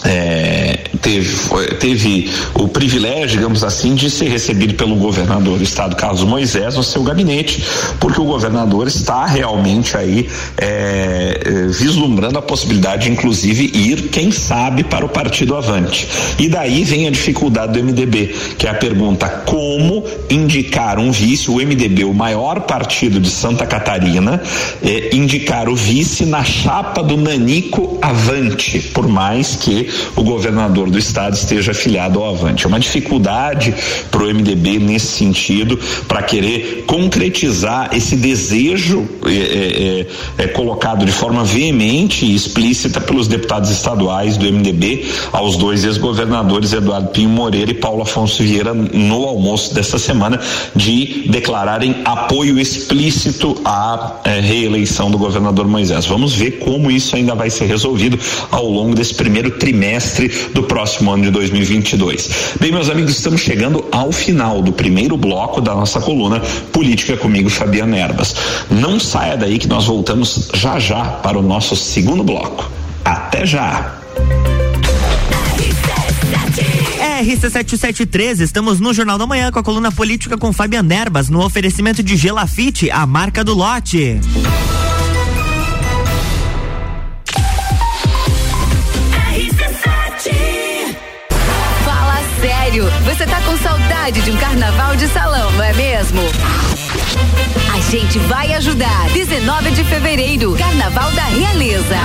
é, 0.04 0.80
teve, 1.02 1.76
teve 1.80 2.32
o 2.56 2.68
privilégio, 2.68 3.38
digamos 3.38 3.64
assim, 3.64 3.96
de 3.96 4.10
ser 4.10 4.30
recebido 4.30 4.74
pelo 4.74 4.96
governador 4.96 5.58
do 5.58 5.64
estado 5.64 5.96
Carlos 5.96 6.24
Moisés 6.24 6.76
no 6.76 6.84
seu 6.84 7.04
gabinete, 7.04 7.64
porque 8.00 8.20
o 8.20 8.26
governador 8.26 8.88
está 8.88 9.26
realmente 9.26 9.96
aí 9.96 10.28
é, 10.58 11.42
é, 11.46 11.68
vislumbrando 11.68 12.40
a 12.40 12.42
possibilidade 12.42 13.04
de, 13.04 13.12
inclusive, 13.12 13.72
ir, 13.74 14.10
quem 14.10 14.32
sabe, 14.32 14.84
para 14.84 15.06
o 15.06 15.10
partido 15.10 15.56
Avante. 15.56 16.08
E 16.40 16.48
daí 16.50 16.84
vem 16.84 17.08
a 17.08 17.12
dificuldade 17.12 17.74
do 17.74 17.84
MDB, 17.84 18.36
que 18.58 18.68
é 18.68 18.70
a 18.70 18.74
pergunta: 18.74 19.28
como 19.46 20.04
indicar 20.30 21.00
um 21.00 21.12
vice, 21.12 21.50
o 21.50 21.56
MDB, 21.56 22.04
o 22.04 22.14
maior 22.14 22.62
partido 22.62 23.20
de 23.20 23.30
Santa 23.30 23.66
Catarina, 23.66 24.42
é, 24.84 25.16
indicar 25.16 25.70
o 25.70 25.76
vice 25.76 26.26
na 26.26 26.44
chapa 26.44 27.04
do 27.04 27.18
Nanico 27.18 27.98
Avante, 28.02 28.80
por 28.94 29.08
mais 29.08 29.56
que 29.56 29.91
o 30.16 30.24
governador 30.24 30.90
do 30.90 30.98
estado 30.98 31.34
esteja 31.34 31.72
afiliado 31.72 32.20
ao 32.20 32.34
Avante. 32.34 32.66
É 32.66 32.68
uma 32.68 32.80
dificuldade 32.80 33.74
para 34.10 34.24
o 34.24 34.34
MDB 34.34 34.80
nesse 34.80 35.08
sentido, 35.08 35.78
para 36.08 36.22
querer 36.22 36.84
concretizar 36.88 37.90
esse 37.94 38.16
desejo 38.16 39.08
é, 39.26 39.32
é, 39.32 40.08
é, 40.40 40.44
é, 40.44 40.48
colocado 40.48 41.06
de 41.06 41.12
forma 41.12 41.44
veemente 41.44 42.26
e 42.26 42.36
explícita 42.36 43.02
pelos 43.02 43.28
deputados 43.28 43.70
estaduais 43.70 44.38
do 44.38 44.46
MDB 44.52 45.06
aos 45.32 45.58
dois 45.58 45.84
ex-governadores 45.84 46.74
Eduardo 46.74 47.10
Pinho 47.10 47.30
Moreira 47.30 47.72
e 47.72 47.76
Paulo 47.76 48.04
Afonso 48.04 48.44
Vieira 48.44 48.74
no 48.74 49.26
almoço 49.26 49.74
desta 49.74 49.98
semana 49.98 50.40
de 50.76 51.26
declararem 51.30 51.98
apoio 52.06 52.60
explícito 52.60 53.60
à 53.66 54.20
é, 54.24 54.40
reeleição 54.40 55.10
do 55.12 55.18
governador 55.18 55.68
Moisés. 55.68 56.06
Vamos 56.06 56.34
ver 56.34 56.60
como 56.60 56.92
isso 56.92 57.16
ainda 57.16 57.36
vai 57.36 57.50
ser 57.50 57.66
resolvido 57.66 58.18
ao 58.50 58.68
longo 58.70 58.96
desse 58.96 59.14
primeiro 59.14 59.52
trimestre 59.52 59.81
trimestre 59.82 60.28
do 60.54 60.64
próximo 60.64 61.12
ano 61.12 61.24
de 61.24 61.32
2022. 61.32 62.30
Bem, 62.60 62.72
meus 62.72 62.88
amigos, 62.88 63.12
estamos 63.12 63.42
chegando 63.42 63.84
ao 63.92 64.12
final 64.12 64.62
do 64.62 64.72
primeiro 64.72 65.18
bloco 65.18 65.60
da 65.60 65.74
nossa 65.74 66.00
coluna 66.00 66.40
Política 66.72 67.18
comigo, 67.18 67.50
Fabiana 67.50 67.98
Erbas. 67.98 68.36
Não 68.70 69.00
saia 69.00 69.36
daí 69.36 69.58
que 69.58 69.68
nós 69.68 69.86
voltamos 69.86 70.50
já 70.54 70.78
já 70.78 71.04
para 71.04 71.40
o 71.40 71.42
nosso 71.42 71.76
segundo 71.76 72.24
bloco. 72.24 72.70
Até 73.04 73.44
já! 73.46 73.98
RC7713, 77.24 78.42
estamos 78.42 78.80
no 78.80 78.94
Jornal 78.94 79.18
da 79.18 79.26
Manhã 79.26 79.52
com 79.52 79.60
a 79.60 79.64
coluna 79.64 79.92
política 79.92 80.38
com 80.38 80.54
Fabiana 80.54 80.94
Erbas, 80.94 81.30
no 81.30 81.44
oferecimento 81.44 82.04
de 82.04 82.16
Gelafite, 82.16 82.92
a 82.92 83.06
marca 83.08 83.44
do 83.44 83.56
lote. 83.56 84.20
Com 93.52 93.58
saudade 93.58 94.22
de 94.22 94.32
um 94.32 94.38
carnaval 94.38 94.96
de 94.96 95.08
salão, 95.10 95.52
não 95.52 95.64
é 95.64 95.74
mesmo? 95.74 96.22
A 97.76 97.92
gente 97.92 98.18
vai 98.20 98.54
ajudar. 98.54 99.10
19 99.10 99.72
de 99.72 99.84
fevereiro, 99.84 100.56
Carnaval 100.56 101.12
da 101.12 101.24
Realeza. 101.24 101.98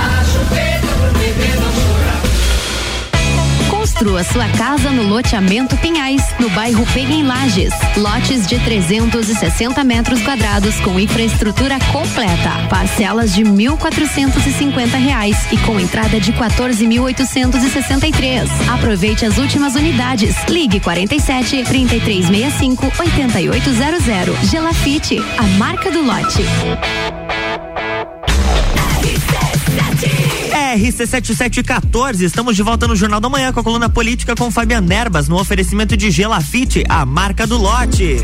Construa 3.97 4.23
sua 4.23 4.47
casa 4.49 4.91
no 4.91 5.09
loteamento 5.09 5.75
Pinhais, 5.77 6.21
no 6.39 6.51
bairro 6.51 6.85
Pega 6.93 7.11
em 7.11 7.23
Lages. 7.23 7.73
Lotes 7.97 8.45
de 8.45 8.59
360 8.59 9.83
metros 9.83 10.21
quadrados 10.21 10.79
com 10.81 10.99
infraestrutura 10.99 11.79
completa. 11.91 12.67
Parcelas 12.69 13.33
de 13.33 13.43
1.450 13.43 15.03
reais 15.03 15.35
e 15.51 15.57
com 15.57 15.79
entrada 15.79 16.19
de 16.19 16.31
14.863. 16.31 18.47
Aproveite 18.71 19.25
as 19.25 19.39
últimas 19.39 19.73
unidades. 19.73 20.35
Ligue 20.47 20.79
47 20.79 21.63
3365 21.63 22.93
8800. 22.99 24.47
Gelafite, 24.47 25.17
a 25.39 25.43
marca 25.57 25.89
do 25.89 26.05
lote. 26.05 26.43
RC7714, 30.75 32.21
estamos 32.21 32.55
de 32.55 32.61
volta 32.61 32.87
no 32.87 32.95
Jornal 32.95 33.19
da 33.19 33.29
Manhã 33.29 33.53
com 33.53 33.59
a 33.59 33.63
coluna 33.63 33.87
política 33.87 34.35
com 34.35 34.51
Fabiana 34.51 34.93
Erbas, 34.93 35.27
no 35.27 35.39
oferecimento 35.39 35.95
de 35.95 36.11
Gelafite, 36.11 36.83
a 36.89 37.05
marca 37.05 37.47
do 37.47 37.57
lote. 37.57 38.17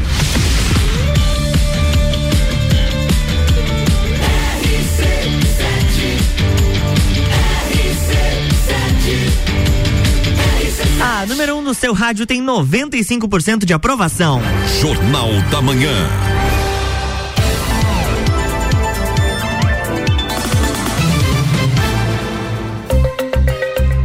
A 11.01 11.25
número 11.25 11.55
1 11.55 11.57
um 11.57 11.61
no 11.61 11.73
seu 11.73 11.93
rádio 11.93 12.25
tem 12.25 12.43
95% 12.43 13.65
de 13.65 13.73
aprovação. 13.73 14.41
Jornal 14.81 15.29
da 15.49 15.61
Manhã. 15.61 16.42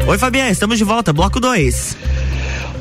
Oi, 0.09 0.17
Fabiana, 0.17 0.49
estamos 0.49 0.79
de 0.79 0.85
volta, 0.87 1.12
bloco 1.12 1.38
2. 1.38 2.08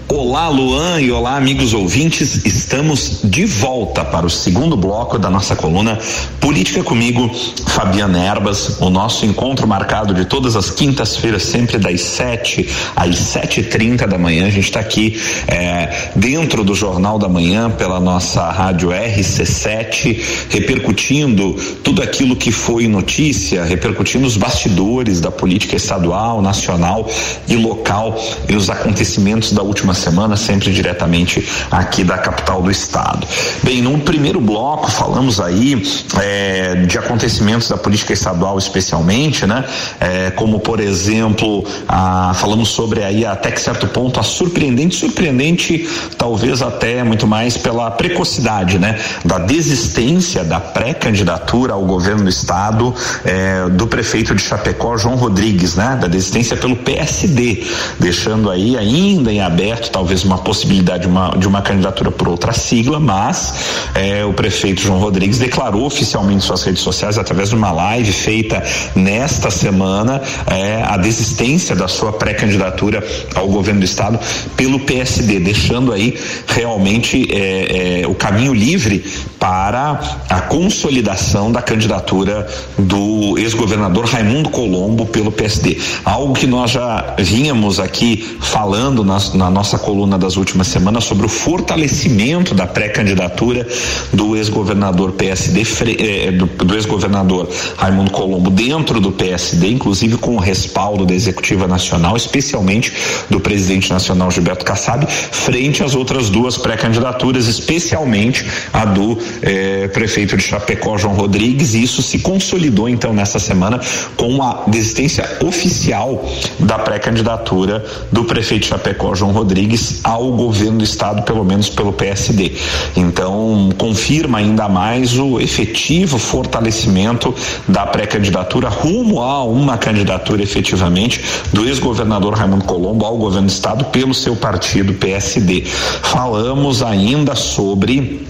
Olá, 0.10 0.48
Luan, 0.48 1.02
e 1.02 1.12
olá, 1.12 1.36
amigos 1.36 1.74
ouvintes. 1.74 2.46
Estamos 2.46 3.20
de 3.26 3.46
volta 3.46 4.06
para 4.06 4.26
o 4.26 4.30
segundo 4.30 4.78
bloco 4.78 5.20
da 5.20 5.30
nossa 5.30 5.54
coluna 5.54 6.00
Política 6.40 6.82
Comigo, 6.82 7.30
Fabiana 7.66 8.18
Erbas. 8.18 8.80
O 8.80 8.90
nosso 8.90 9.26
encontro 9.26 9.68
marcado 9.68 10.14
de 10.14 10.24
todas 10.24 10.56
as 10.56 10.72
quintas-feiras, 10.72 11.44
sempre 11.44 11.78
das 11.78 12.00
7 12.00 12.70
às 12.96 13.18
sete 13.18 13.60
e 13.60 13.64
trinta 13.66 14.08
da 14.08 14.18
manhã. 14.18 14.48
A 14.48 14.50
gente 14.50 14.64
está 14.64 14.80
aqui 14.80 15.20
é, 15.46 16.12
dentro 16.16 16.64
do 16.64 16.74
Jornal 16.74 17.20
da 17.20 17.28
Manhã, 17.28 17.70
pela 17.70 18.00
nossa 18.00 18.50
rádio 18.50 18.92
RC7, 18.92 20.22
repercutindo 20.50 21.54
tudo 21.84 22.02
aquilo 22.02 22.38
que 22.38 22.50
foi 22.50 22.88
notícia, 22.88 23.66
repercutindo 23.66 24.26
os 24.26 24.38
bastidores 24.38 25.20
da 25.20 25.32
política 25.32 25.76
estadual, 25.76 26.42
nacional 26.42 27.10
e 27.46 27.58
local 27.58 28.18
e 28.48 28.56
os 28.56 28.70
acontecimentos 28.70 29.52
da 29.52 29.62
última 29.62 29.97
semana, 29.98 30.38
sempre 30.38 30.72
diretamente 30.72 31.48
aqui 31.72 32.04
da 32.04 32.18
capital 32.18 32.62
do 32.62 32.72
estado. 32.72 33.28
Bem, 33.64 33.82
num 33.82 34.00
primeiro 34.00 34.40
bloco 34.40 34.90
falamos 34.90 35.40
aí 35.40 35.82
é, 36.22 36.76
de 36.86 36.98
acontecimentos 36.98 37.70
da 37.70 37.78
política 37.78 38.14
estadual 38.14 38.58
especialmente, 38.58 39.46
né? 39.46 39.66
É, 40.00 40.32
como 40.32 40.60
por 40.60 40.80
exemplo, 40.80 41.66
a, 41.88 42.34
falamos 42.36 42.70
sobre 42.70 43.04
aí 43.04 43.26
até 43.26 43.52
que 43.52 43.60
certo 43.60 43.88
ponto 43.88 44.20
a 44.20 44.24
surpreendente, 44.24 44.96
surpreendente 44.96 45.88
talvez 46.18 46.62
até 46.62 47.04
muito 47.04 47.28
mais 47.28 47.58
pela 47.58 47.90
precocidade, 47.92 48.80
né? 48.80 49.00
Da 49.26 49.38
desistência 49.38 50.44
da 50.44 50.60
pré-candidatura 50.60 51.74
ao 51.74 51.84
governo 51.86 52.24
do 52.24 52.30
estado 52.30 52.94
é, 53.26 53.70
do 53.70 53.88
prefeito 53.88 54.36
de 54.36 54.42
Chapecó, 54.42 54.98
João 54.98 55.16
Rodrigues, 55.16 55.76
né? 55.76 55.98
Da 56.00 56.08
desistência 56.08 56.56
pelo 56.56 56.76
PSD, 56.76 57.66
deixando 58.00 58.50
aí 58.50 58.78
ainda 58.78 59.32
em 59.32 59.42
aberto 59.42 59.87
talvez 59.90 60.24
uma 60.24 60.38
possibilidade 60.38 61.04
de 61.04 61.08
uma, 61.08 61.30
de 61.38 61.48
uma 61.48 61.62
candidatura 61.62 62.12
por 62.12 62.28
outra 62.28 62.54
sigla, 62.54 63.00
mas 63.00 63.54
é, 63.94 64.24
o 64.26 64.34
prefeito 64.34 64.82
João 64.82 65.00
Rodrigues 65.00 65.38
declarou 65.38 65.86
oficialmente 65.86 66.38
em 66.38 66.48
suas 66.48 66.64
redes 66.64 66.82
sociais, 66.82 67.18
através 67.18 67.50
de 67.50 67.56
uma 67.56 67.72
live 67.72 68.12
feita 68.12 68.64
nesta 68.96 69.50
semana, 69.50 70.22
é, 70.48 70.84
a 70.84 70.98
desistência 70.98 71.76
da 71.76 71.88
sua 71.88 72.14
pré-candidatura 72.14 73.06
ao 73.36 73.48
governo 73.48 73.82
do 73.82 73.86
estado 73.86 74.20
pelo 74.56 74.80
PSD, 74.80 75.40
deixando 75.40 75.92
aí 75.94 76.18
realmente 76.48 77.28
é, 77.32 78.02
é, 78.02 78.08
o 78.08 78.16
caminho 78.16 78.54
livre 78.54 79.04
para 79.40 80.00
a 80.30 80.42
consolidação 80.42 81.52
da 81.52 81.62
candidatura 81.62 82.48
do 82.78 83.38
ex-governador 83.38 84.06
Raimundo 84.06 84.50
Colombo 84.50 85.06
pelo 85.06 85.32
PSD. 85.32 85.78
Algo 86.04 86.34
que 86.34 86.48
nós 86.48 86.72
já 86.72 87.16
vínhamos 87.18 87.80
aqui 87.80 88.38
falando 88.40 89.04
na, 89.04 89.18
na 89.34 89.50
nossa 89.50 89.77
coluna 89.78 90.18
das 90.18 90.38
últimas 90.38 90.68
semanas 90.68 91.04
sobre 91.04 91.26
o 91.26 91.30
fortalecimento 91.30 92.54
da 92.54 92.66
pré-candidatura 92.66 93.68
do 94.14 94.36
ex-governador 94.36 95.14
PSD, 95.14 95.64
eh, 96.00 96.32
do, 96.32 96.46
do 96.46 96.76
ex-governador 96.76 97.50
Raimundo 97.78 98.12
Colombo 98.12 98.50
dentro 98.50 99.00
do 99.00 99.12
PSD, 99.12 99.70
inclusive 99.70 100.18
com 100.18 100.36
o 100.36 100.40
respaldo 100.40 101.06
da 101.06 101.14
Executiva 101.14 101.68
Nacional, 101.68 102.16
especialmente 102.16 102.94
do 103.30 103.40
presidente 103.40 103.90
nacional 103.90 104.32
Gilberto 104.32 104.66
Kassab, 104.66 105.06
frente 105.08 105.84
às 105.84 105.96
outras 105.96 106.30
duas 106.30 106.58
pré-candidaturas, 106.58 107.48
especialmente 107.48 108.46
a 108.74 108.86
do 108.86 109.18
eh, 109.42 109.88
prefeito 109.90 110.38
de 110.38 110.44
Chapecó, 110.44 110.98
João 110.98 111.14
Rodrigues, 111.14 111.74
e 111.74 111.84
isso 111.84 112.02
se 112.02 112.20
consolidou 112.20 112.90
então 112.90 113.14
nessa 113.14 113.40
semana 113.40 113.80
com 114.16 114.42
a 114.42 114.64
desistência 114.68 115.38
oficial 115.42 116.26
da 116.60 116.80
pré-candidatura 116.80 117.86
do 118.12 118.24
prefeito 118.26 118.64
de 118.64 118.68
Chapecó, 118.68 119.16
João 119.16 119.32
Rodrigues, 119.32 119.67
ao 120.04 120.32
governo 120.32 120.80
do 120.80 120.84
estado, 120.84 121.24
pelo 121.24 121.44
menos 121.44 121.70
pelo 121.70 121.94
PSD. 121.94 122.54
Então, 122.96 123.70
confirma 123.78 124.38
ainda 124.40 124.68
mais 124.68 125.18
o 125.18 125.40
efetivo 125.40 126.18
fortalecimento 126.18 127.34
da 127.68 127.86
pré-candidatura 127.86 128.70
rumo 128.70 129.22
a 129.22 129.44
uma 129.44 129.78
candidatura 129.78 130.44
efetivamente 130.44 131.24
do 131.52 131.66
ex-governador 131.66 132.34
Raimundo 132.34 132.66
Colombo 132.66 133.06
ao 133.06 133.18
governo 133.18 133.48
do 133.48 133.52
estado 133.52 133.86
pelo 133.86 134.14
seu 134.14 134.36
partido 134.36 134.94
PSD. 134.94 135.64
Falamos 135.66 136.82
ainda 136.82 137.36
sobre 137.36 138.26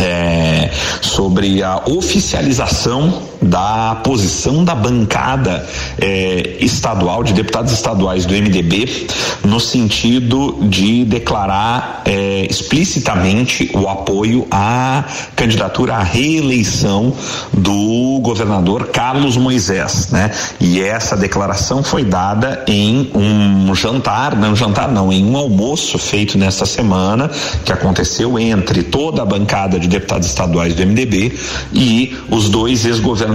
é, 0.00 0.70
sobre 1.00 1.62
a 1.62 1.82
oficialização 1.86 3.31
da 3.42 4.00
posição 4.04 4.64
da 4.64 4.74
bancada 4.74 5.66
é, 5.98 6.56
estadual, 6.60 7.24
de 7.24 7.32
deputados 7.32 7.72
estaduais 7.72 8.24
do 8.24 8.34
MDB, 8.34 9.08
no 9.44 9.58
sentido 9.58 10.58
de 10.62 11.04
declarar 11.04 12.02
é, 12.04 12.46
explicitamente 12.48 13.70
o 13.74 13.88
apoio 13.88 14.46
à 14.50 15.04
candidatura 15.34 15.96
à 15.96 16.02
reeleição 16.02 17.12
do 17.52 18.20
governador 18.22 18.88
Carlos 18.88 19.36
Moisés, 19.36 20.08
né? 20.10 20.30
E 20.60 20.80
essa 20.80 21.16
declaração 21.16 21.82
foi 21.82 22.04
dada 22.04 22.64
em 22.66 23.10
um 23.14 23.74
jantar, 23.74 24.36
não 24.36 24.54
jantar 24.54 24.90
não, 24.90 25.12
em 25.12 25.24
um 25.24 25.36
almoço 25.36 25.98
feito 25.98 26.38
nesta 26.38 26.64
semana, 26.64 27.30
que 27.64 27.72
aconteceu 27.72 28.38
entre 28.38 28.82
toda 28.82 29.22
a 29.22 29.24
bancada 29.24 29.78
de 29.78 29.88
deputados 29.88 30.28
estaduais 30.28 30.74
do 30.74 30.86
MDB 30.86 31.36
e 31.72 32.16
os 32.30 32.48
dois 32.48 32.84
ex-governadores. 32.84 33.31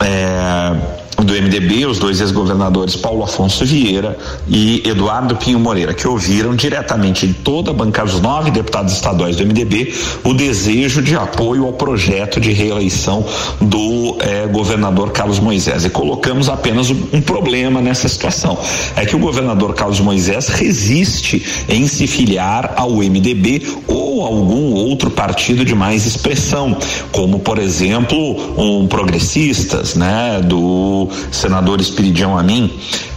É, 0.00 1.00
do 1.24 1.34
MDB, 1.34 1.86
os 1.86 1.98
dois 1.98 2.20
ex-governadores 2.20 2.96
Paulo 2.96 3.22
Afonso 3.22 3.64
Vieira 3.64 4.16
e 4.48 4.82
Eduardo 4.86 5.36
Pinho 5.36 5.58
Moreira, 5.58 5.92
que 5.92 6.06
ouviram 6.06 6.54
diretamente 6.54 7.26
de 7.26 7.34
toda 7.34 7.70
a 7.70 7.74
bancada, 7.74 8.10
dos 8.10 8.20
nove 8.20 8.50
deputados 8.50 8.94
estaduais 8.94 9.36
do 9.36 9.44
MDB, 9.44 9.94
o 10.24 10.32
desejo 10.32 11.02
de 11.02 11.14
apoio 11.14 11.66
ao 11.66 11.72
projeto 11.72 12.40
de 12.40 12.52
reeleição 12.52 13.24
do 13.60 14.16
eh, 14.20 14.46
governador 14.46 15.12
Carlos 15.12 15.38
Moisés. 15.38 15.84
E 15.84 15.90
colocamos 15.90 16.48
apenas 16.48 16.90
um 16.90 17.20
problema 17.20 17.80
nessa 17.80 18.08
situação: 18.08 18.58
é 18.96 19.04
que 19.04 19.14
o 19.14 19.18
governador 19.18 19.74
Carlos 19.74 20.00
Moisés 20.00 20.48
resiste 20.48 21.64
em 21.68 21.86
se 21.86 22.06
filiar 22.06 22.72
ao 22.76 22.92
MDB 22.96 23.62
ou 23.86 24.09
algum 24.24 24.72
outro 24.74 25.10
partido 25.10 25.64
de 25.64 25.74
mais 25.74 26.06
expressão, 26.06 26.76
como 27.12 27.40
por 27.40 27.58
exemplo 27.58 28.18
um 28.56 28.86
progressistas, 28.86 29.94
né, 29.94 30.40
do 30.42 31.08
senador 31.30 31.80
Espiridião 31.80 32.38
Amin, 32.38 32.72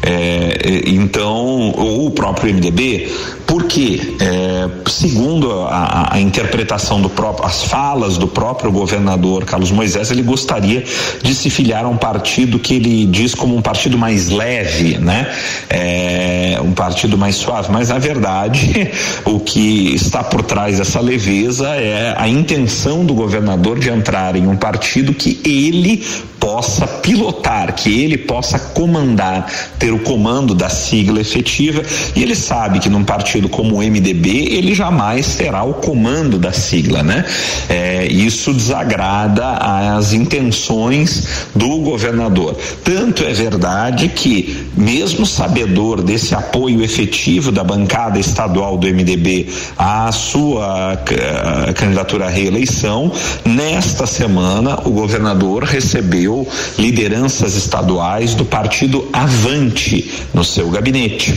é, 0.05 0.57
é, 0.63 0.89
então, 0.89 1.71
ou 1.71 2.07
o 2.07 2.11
próprio 2.11 2.53
MDB, 2.53 3.09
porque, 3.47 4.15
é, 4.19 4.69
segundo 4.89 5.49
a, 5.61 6.09
a, 6.15 6.19
interpretação 6.19 7.01
do 7.01 7.09
próprio, 7.09 7.45
as 7.45 7.63
falas 7.63 8.17
do 8.17 8.27
próprio 8.27 8.69
governador 8.69 9.45
Carlos 9.45 9.71
Moisés, 9.71 10.11
ele 10.11 10.21
gostaria 10.21 10.83
de 11.21 11.33
se 11.33 11.49
filiar 11.49 11.85
a 11.85 11.87
um 11.87 11.95
partido 11.95 12.59
que 12.59 12.75
ele 12.75 13.05
diz 13.05 13.33
como 13.33 13.55
um 13.55 13.61
partido 13.61 13.97
mais 13.97 14.29
leve, 14.29 14.97
né? 14.97 15.31
É, 15.69 16.59
um 16.61 16.73
partido 16.73 17.17
mais 17.17 17.35
suave, 17.35 17.71
mas 17.71 17.87
na 17.89 17.99
verdade 17.99 18.91
o 19.23 19.39
que 19.39 19.95
está 19.95 20.23
por 20.23 20.43
trás 20.43 20.79
dessa 20.79 20.99
leveza 20.99 21.69
é 21.75 22.13
a 22.17 22.27
intenção 22.27 23.05
do 23.05 23.13
governador 23.13 23.79
de 23.79 23.89
entrar 23.89 24.35
em 24.35 24.47
um 24.47 24.57
partido 24.57 25.13
que 25.13 25.39
ele 25.45 26.03
possa 26.43 26.85
pilotar, 26.85 27.73
que 27.73 28.03
ele 28.03 28.17
possa 28.17 28.59
comandar, 28.59 29.49
ter 29.79 29.93
o 29.93 29.99
comando 29.99 30.53
da 30.53 30.67
sigla 30.67 31.21
efetiva, 31.21 31.81
e 32.13 32.21
ele 32.21 32.35
sabe 32.35 32.79
que 32.79 32.89
num 32.89 33.05
partido 33.05 33.47
como 33.47 33.75
o 33.75 33.77
MDB, 33.77 34.49
ele 34.51 34.75
jamais 34.75 35.35
terá 35.35 35.63
o 35.63 35.75
comando 35.75 36.37
da 36.37 36.51
sigla, 36.51 37.01
né? 37.01 37.23
É, 37.69 38.07
isso 38.07 38.53
desagrada 38.53 39.53
as 39.95 40.11
intenções 40.11 41.47
do 41.55 41.77
governador. 41.77 42.57
Tanto 42.83 43.23
é 43.23 43.31
verdade 43.31 44.09
que, 44.09 44.67
mesmo 44.75 45.25
sabedor 45.25 46.01
desse 46.01 46.35
apoio 46.35 46.83
efetivo 46.83 47.53
da 47.53 47.63
bancada 47.63 48.19
estadual 48.19 48.77
do 48.77 48.85
MDB 48.85 49.47
à 49.77 50.11
sua 50.11 50.95
uh, 50.95 51.73
candidatura 51.73 52.25
à 52.25 52.29
reeleição, 52.29 53.09
nesta 53.45 54.05
semana 54.05 54.77
o 54.83 54.91
governador 54.91 55.63
recebeu 55.63 56.32
lideranças 56.77 57.55
estaduais 57.55 58.33
do 58.33 58.45
partido 58.45 59.07
Avante 59.13 60.09
no 60.33 60.43
seu 60.43 60.69
gabinete. 60.69 61.33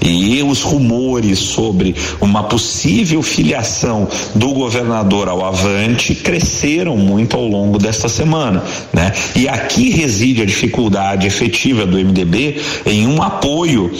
E 0.00 0.42
os 0.42 0.62
rumores 0.62 1.38
sobre 1.38 1.94
uma 2.20 2.44
possível 2.44 3.22
filiação 3.22 4.08
do 4.34 4.52
governador 4.52 5.28
ao 5.28 5.44
Avante 5.44 6.14
cresceram 6.14 6.96
muito 6.96 7.36
ao 7.36 7.46
longo 7.46 7.78
desta 7.78 8.08
semana, 8.08 8.62
né? 8.92 9.12
E 9.36 9.48
aqui 9.48 9.90
reside 9.90 10.42
a 10.42 10.46
dificuldade 10.46 11.26
efetiva 11.26 11.84
do 11.84 11.98
MDB 11.98 12.60
em 12.86 13.06
um 13.06 13.22
apoio 13.22 13.90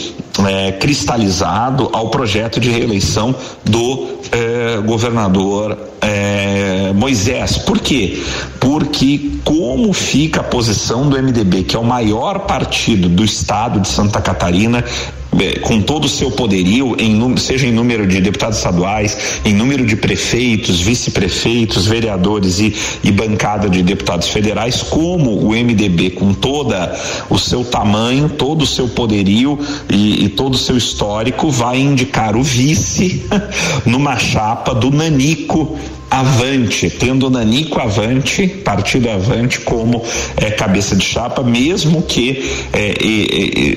é, 0.46 0.72
cristalizado 0.72 1.88
ao 1.92 2.10
projeto 2.10 2.60
de 2.60 2.70
reeleição 2.70 3.34
do 3.64 4.18
é, 4.30 4.78
governador 4.84 5.78
é, 6.00 6.92
Moisés. 6.94 7.58
Por 7.58 7.78
quê? 7.78 8.22
Porque 8.60 9.32
como 9.44 9.92
fica 9.92 10.40
a 10.40 10.44
posição 10.44 11.08
do 11.08 11.20
MDB, 11.20 11.64
que 11.64 11.76
é 11.76 11.78
o 11.78 11.84
maior 11.84 12.40
partido 12.40 13.08
do 13.08 13.24
estado 13.24 13.80
de 13.80 13.88
Santa 13.88 14.20
Catarina, 14.20 14.84
com 15.62 15.80
todo 15.80 16.06
o 16.06 16.08
seu 16.08 16.30
poderio, 16.30 16.96
em, 16.98 17.36
seja 17.36 17.66
em 17.66 17.72
número 17.72 18.06
de 18.06 18.20
deputados 18.20 18.58
estaduais, 18.58 19.40
em 19.44 19.52
número 19.52 19.86
de 19.86 19.96
prefeitos, 19.96 20.80
vice-prefeitos, 20.80 21.86
vereadores 21.86 22.58
e, 22.58 22.74
e, 23.04 23.12
bancada 23.12 23.68
de 23.68 23.82
deputados 23.82 24.28
federais, 24.28 24.82
como 24.82 25.38
o 25.38 25.50
MDB, 25.50 26.10
com 26.10 26.32
toda 26.32 26.98
o 27.28 27.38
seu 27.38 27.64
tamanho, 27.64 28.28
todo 28.28 28.62
o 28.62 28.66
seu 28.66 28.88
poderio 28.88 29.58
e, 29.90 30.24
e 30.24 30.28
todo 30.28 30.54
o 30.54 30.58
seu 30.58 30.76
histórico, 30.76 31.50
vai 31.50 31.78
indicar 31.78 32.36
o 32.36 32.42
vice 32.42 33.22
numa 33.84 34.16
chapa 34.18 34.74
do 34.74 34.90
Nanico 34.90 35.78
Avante, 36.10 36.88
tendo 36.88 37.28
Nanico 37.28 37.78
Avante, 37.78 38.48
partido 38.48 39.10
Avante, 39.10 39.60
como 39.60 40.02
é, 40.36 40.50
cabeça 40.50 40.96
de 40.96 41.04
chapa, 41.04 41.42
mesmo 41.42 42.02
que 42.02 42.50
é, 42.72 42.94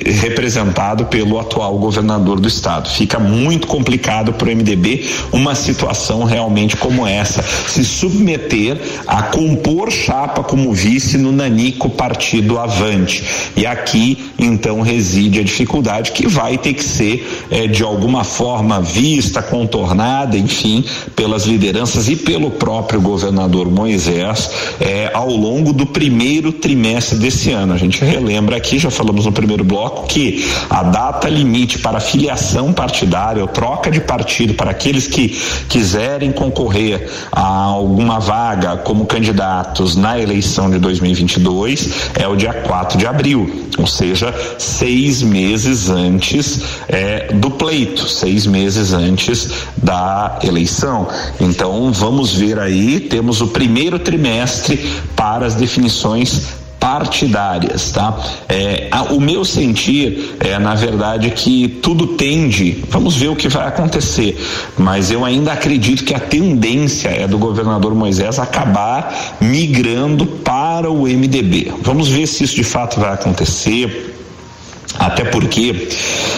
é, 0.06 0.10
representado 0.12 1.04
pelo 1.06 1.38
atual 1.38 1.78
governador 1.78 2.40
do 2.40 2.48
estado. 2.48 2.88
Fica 2.88 3.18
muito 3.18 3.66
complicado 3.66 4.32
para 4.32 4.48
o 4.48 4.56
MDB 4.56 5.04
uma 5.30 5.54
situação 5.54 6.24
realmente 6.24 6.76
como 6.76 7.06
essa, 7.06 7.42
se 7.42 7.84
submeter 7.84 8.80
a 9.06 9.24
compor 9.24 9.90
chapa 9.90 10.42
como 10.42 10.72
vice 10.72 11.18
no 11.18 11.32
Nanico 11.32 11.90
Partido 11.90 12.58
Avante. 12.58 13.24
E 13.56 13.66
aqui 13.66 14.32
então 14.38 14.80
reside 14.80 15.40
a 15.40 15.44
dificuldade 15.44 16.12
que 16.12 16.26
vai 16.26 16.56
ter 16.56 16.72
que 16.72 16.84
ser 16.84 17.46
é, 17.50 17.66
de 17.66 17.82
alguma 17.82 18.24
forma 18.24 18.80
vista, 18.80 19.42
contornada, 19.42 20.38
enfim, 20.38 20.84
pelas 21.14 21.44
lideranças 21.44 22.08
e 22.08 22.21
pelo 22.24 22.50
próprio 22.50 23.00
governador 23.00 23.70
Moisés 23.70 24.50
é, 24.80 25.10
ao 25.12 25.30
longo 25.30 25.72
do 25.72 25.86
primeiro 25.86 26.52
trimestre 26.52 27.18
desse 27.18 27.50
ano. 27.50 27.72
A 27.72 27.76
gente 27.76 28.04
relembra 28.04 28.56
aqui, 28.56 28.78
já 28.78 28.90
falamos 28.90 29.26
no 29.26 29.32
primeiro 29.32 29.64
bloco, 29.64 30.06
que 30.06 30.44
a 30.68 30.82
data 30.82 31.28
limite 31.28 31.78
para 31.78 32.00
filiação 32.00 32.72
partidária 32.72 33.42
ou 33.42 33.48
troca 33.48 33.90
de 33.90 34.00
partido 34.00 34.54
para 34.54 34.70
aqueles 34.70 35.06
que 35.06 35.28
quiserem 35.68 36.32
concorrer 36.32 37.08
a 37.30 37.42
alguma 37.42 38.18
vaga 38.18 38.76
como 38.78 39.06
candidatos 39.06 39.96
na 39.96 40.18
eleição 40.18 40.70
de 40.70 40.78
2022 40.78 42.12
é 42.14 42.26
o 42.26 42.36
dia 42.36 42.52
4 42.52 42.98
de 42.98 43.06
abril, 43.06 43.68
ou 43.78 43.86
seja, 43.86 44.34
seis 44.58 45.22
meses 45.22 45.88
antes 45.88 46.60
é, 46.88 47.32
do 47.32 47.50
pleito, 47.50 48.08
seis 48.08 48.46
meses 48.46 48.92
antes 48.92 49.48
da 49.76 50.38
eleição. 50.42 51.08
Então 51.40 51.92
vamos 51.92 52.11
ver 52.32 52.58
aí, 52.58 53.00
temos 53.00 53.40
o 53.40 53.48
primeiro 53.48 53.98
trimestre 53.98 54.78
para 55.16 55.46
as 55.46 55.54
definições 55.54 56.62
partidárias, 56.82 57.92
tá? 57.92 58.18
É, 58.48 58.88
a, 58.90 59.04
o 59.04 59.20
meu 59.20 59.44
sentir 59.44 60.34
é, 60.40 60.58
na 60.58 60.74
verdade, 60.74 61.30
que 61.30 61.68
tudo 61.80 62.08
tende, 62.08 62.82
vamos 62.88 63.14
ver 63.16 63.28
o 63.28 63.36
que 63.36 63.48
vai 63.48 63.68
acontecer, 63.68 64.36
mas 64.76 65.08
eu 65.08 65.24
ainda 65.24 65.52
acredito 65.52 66.02
que 66.02 66.12
a 66.12 66.18
tendência 66.18 67.08
é 67.08 67.28
do 67.28 67.38
governador 67.38 67.94
Moisés 67.94 68.40
acabar 68.40 69.36
migrando 69.40 70.26
para 70.26 70.90
o 70.90 71.04
MDB. 71.04 71.72
Vamos 71.82 72.08
ver 72.08 72.26
se 72.26 72.42
isso 72.42 72.56
de 72.56 72.64
fato 72.64 72.98
vai 72.98 73.12
acontecer 73.12 74.12
até 74.98 75.24
porque, 75.24 75.88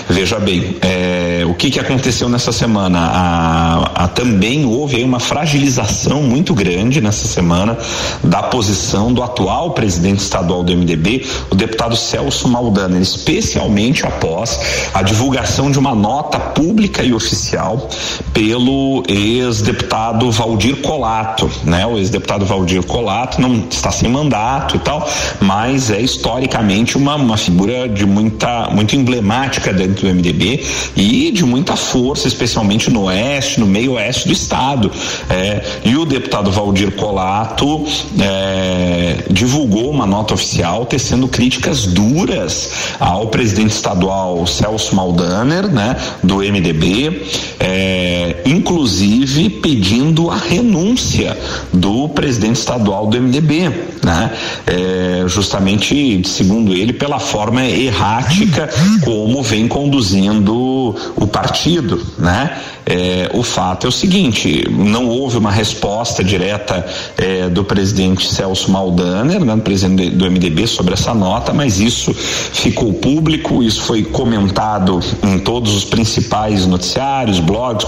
veja 0.08 0.38
bem, 0.38 0.76
é, 0.80 1.44
o 1.46 1.54
que, 1.54 1.70
que 1.70 1.80
aconteceu 1.80 2.28
nessa 2.28 2.52
semana? 2.52 2.98
A, 2.98 4.04
a, 4.04 4.08
também 4.08 4.64
houve 4.64 5.02
uma 5.02 5.20
fragilização 5.20 6.22
muito 6.22 6.54
grande 6.54 7.00
nessa 7.00 7.26
semana 7.26 7.76
da 8.22 8.42
posição 8.42 9.12
do 9.12 9.22
atual 9.22 9.72
presidente 9.72 10.20
estadual 10.20 10.62
do 10.62 10.72
MDB, 10.72 11.26
o 11.50 11.54
deputado 11.54 11.96
Celso 11.96 12.48
Maldana, 12.48 12.98
especialmente 12.98 14.06
após 14.06 14.58
a 14.92 15.02
divulgação 15.02 15.70
de 15.70 15.78
uma 15.78 15.94
nota 15.94 16.38
pública 16.38 17.02
e 17.02 17.12
oficial 17.12 17.88
pelo 18.32 19.02
ex-deputado 19.08 20.30
Valdir 20.30 20.76
Colato, 20.76 21.50
né? 21.64 21.86
O 21.86 21.98
ex-deputado 21.98 22.44
Valdir 22.44 22.82
Colato 22.84 23.40
não 23.40 23.64
está 23.70 23.90
sem 23.90 24.08
mandato 24.08 24.76
e 24.76 24.78
tal, 24.78 25.08
mas 25.40 25.90
é 25.90 26.00
historicamente 26.00 26.96
uma, 26.96 27.16
uma 27.16 27.36
figura 27.36 27.88
de 27.88 28.06
muita 28.06 28.43
muita, 28.44 28.70
muito 28.70 28.96
emblemática 28.96 29.72
dentro 29.72 30.06
do 30.06 30.14
MDB 30.14 30.62
e 30.94 31.30
de 31.32 31.44
muita 31.44 31.76
força, 31.76 32.28
especialmente 32.28 32.90
no 32.90 33.04
oeste, 33.04 33.58
no 33.58 33.66
meio 33.66 33.92
oeste 33.92 34.26
do 34.26 34.32
estado. 34.32 34.90
É, 35.30 35.64
e 35.84 35.96
o 35.96 36.04
deputado 36.04 36.50
Valdir 36.50 36.92
Colato 36.92 37.86
é, 38.20 39.24
divulgou 39.30 39.90
uma 39.90 40.06
nota 40.06 40.34
oficial 40.34 40.84
tecendo 40.84 41.26
críticas 41.26 41.86
duras 41.86 42.70
ao 43.00 43.28
presidente 43.28 43.70
estadual 43.70 44.46
Celso 44.46 44.94
Maldaner, 44.94 45.68
né, 45.68 45.96
do 46.22 46.36
MDB, 46.36 47.26
é, 47.58 48.03
inclusive 48.44 49.50
pedindo 49.50 50.30
a 50.30 50.36
renúncia 50.36 51.36
do 51.72 52.08
presidente 52.08 52.56
estadual 52.56 53.06
do 53.06 53.20
MDB, 53.20 53.70
né, 54.02 54.30
é, 54.66 55.24
justamente, 55.26 56.22
segundo 56.26 56.74
ele, 56.74 56.92
pela 56.92 57.18
forma 57.18 57.64
errática 57.64 58.68
como 59.02 59.42
vem 59.42 59.66
conduzindo 59.68 60.94
o 61.16 61.26
partido, 61.26 62.00
né? 62.18 62.58
É, 62.86 63.30
o 63.32 63.42
fato 63.42 63.86
é 63.86 63.88
o 63.88 63.92
seguinte: 63.92 64.68
não 64.70 65.08
houve 65.08 65.38
uma 65.38 65.50
resposta 65.50 66.22
direta 66.22 66.84
é, 67.16 67.48
do 67.48 67.64
presidente 67.64 68.30
Celso 68.30 68.70
Maldaner, 68.70 69.42
né, 69.42 69.56
do 69.56 69.62
presidente 69.62 70.10
do 70.10 70.30
MDB, 70.30 70.66
sobre 70.66 70.92
essa 70.92 71.14
nota, 71.14 71.52
mas 71.52 71.80
isso 71.80 72.12
ficou 72.12 72.92
público, 72.92 73.62
isso 73.62 73.82
foi 73.82 74.02
comentado 74.02 75.00
em 75.22 75.38
todos 75.38 75.74
os 75.74 75.84
principais 75.84 76.66
noticiários, 76.66 77.40
blogs, 77.40 77.84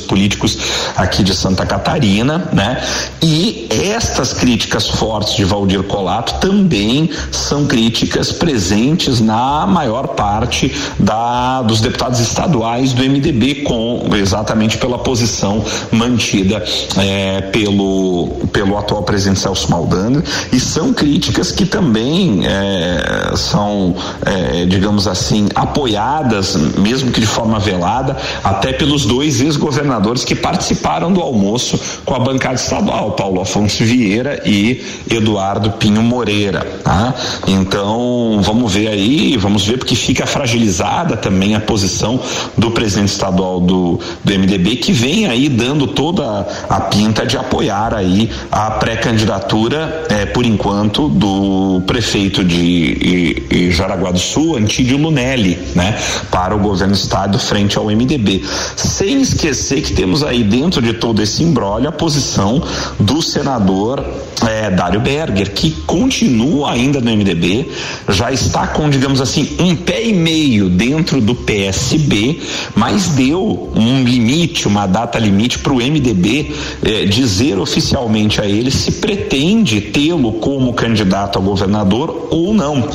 políticos 0.00 0.58
aqui 0.96 1.22
de 1.22 1.34
Santa 1.34 1.64
Catarina, 1.64 2.48
né? 2.52 2.82
E 3.22 3.68
estas 3.70 4.32
críticas 4.32 4.88
fortes 4.88 5.34
de 5.34 5.44
Valdir 5.44 5.82
Colato 5.84 6.34
também 6.40 7.10
são 7.30 7.66
críticas 7.66 8.32
presentes 8.32 9.20
na 9.20 9.66
maior 9.66 10.08
parte 10.08 10.74
da, 10.98 11.62
dos 11.62 11.80
deputados 11.80 12.20
estaduais 12.20 12.92
do 12.92 13.02
MDB 13.02 13.62
com 13.62 14.08
exatamente 14.14 14.76
pela 14.78 14.98
posição 14.98 15.64
mantida 15.90 16.62
é, 16.98 17.40
pelo, 17.42 18.28
pelo 18.52 18.76
atual 18.76 19.02
presidente 19.02 19.40
Celso 19.40 19.70
Maldano 19.70 20.22
e 20.52 20.58
são 20.58 20.92
críticas 20.92 21.52
que 21.52 21.64
também 21.64 22.46
é, 22.46 23.32
são, 23.36 23.94
é, 24.24 24.64
digamos 24.66 25.06
assim, 25.06 25.48
apoiadas, 25.54 26.56
mesmo 26.56 27.10
que 27.10 27.20
de 27.20 27.26
forma 27.26 27.58
velada, 27.58 28.16
até 28.42 28.72
pelos 28.72 29.04
dois 29.06 29.40
ex-governadores 29.60 30.24
que 30.24 30.34
participaram 30.34 31.12
do 31.12 31.20
almoço 31.20 31.78
com 32.04 32.14
a 32.14 32.18
bancada 32.18 32.54
estadual, 32.54 33.12
Paulo 33.12 33.40
Afonso 33.42 33.84
Vieira 33.84 34.42
e 34.46 34.82
Eduardo 35.08 35.72
Pinho 35.72 36.02
Moreira. 36.02 36.64
Tá? 36.82 37.14
Então, 37.46 38.40
vamos 38.42 38.72
ver 38.72 38.88
aí, 38.88 39.36
vamos 39.36 39.66
ver 39.66 39.78
porque 39.78 39.94
fica 39.94 40.26
fragilizada 40.26 41.16
também 41.16 41.54
a 41.54 41.60
posição 41.60 42.20
do 42.56 42.70
presidente 42.70 43.10
estadual 43.10 43.60
do, 43.60 44.00
do 44.24 44.32
MDB 44.32 44.76
que 44.76 44.92
vem 44.92 45.26
aí 45.26 45.48
dando 45.48 45.86
toda 45.86 46.46
a 46.68 46.80
pinta 46.80 47.26
de 47.26 47.36
apoiar 47.36 47.94
aí 47.94 48.30
a 48.50 48.72
pré-candidatura, 48.72 50.06
eh, 50.08 50.26
por 50.26 50.46
enquanto, 50.46 51.08
do 51.08 51.82
prefeito 51.86 52.42
de 52.42 53.70
Jaraguá 53.70 54.10
do 54.10 54.18
Sul, 54.18 54.56
Antídio 54.56 54.96
Lunelli, 54.96 55.58
né, 55.74 55.98
para 56.30 56.54
o 56.54 56.58
governo 56.58 56.94
do 56.94 56.98
estado 56.98 57.38
frente 57.38 57.76
ao 57.76 57.86
MDB. 57.86 58.42
Sem 58.76 59.20
esquecer 59.20 59.49
que 59.52 59.92
temos 59.92 60.22
aí 60.22 60.44
dentro 60.44 60.80
de 60.80 60.92
todo 60.94 61.20
esse 61.22 61.42
embrólio 61.42 61.88
a 61.88 61.92
posição 61.92 62.62
do 62.98 63.20
senador 63.20 64.04
eh, 64.46 64.70
Dário 64.70 65.00
Berger, 65.00 65.52
que 65.52 65.70
continua 65.86 66.72
ainda 66.72 67.00
no 67.00 67.10
MDB, 67.10 67.68
já 68.08 68.32
está 68.32 68.66
com, 68.68 68.88
digamos 68.88 69.20
assim, 69.20 69.56
um 69.58 69.74
pé 69.76 70.04
e 70.06 70.12
meio 70.12 70.68
dentro 70.68 71.20
do 71.20 71.34
PSB, 71.34 72.40
mas 72.74 73.08
deu 73.08 73.70
um 73.74 74.02
limite, 74.04 74.66
uma 74.66 74.86
data 74.86 75.18
limite 75.18 75.58
para 75.58 75.72
o 75.72 75.76
MDB 75.76 76.54
eh, 76.82 77.04
dizer 77.06 77.58
oficialmente 77.58 78.40
a 78.40 78.46
ele 78.46 78.70
se 78.70 78.92
pretende 78.92 79.80
tê-lo 79.80 80.34
como 80.34 80.72
candidato 80.72 81.38
a 81.38 81.42
governador 81.42 82.28
ou 82.30 82.54
não. 82.54 82.88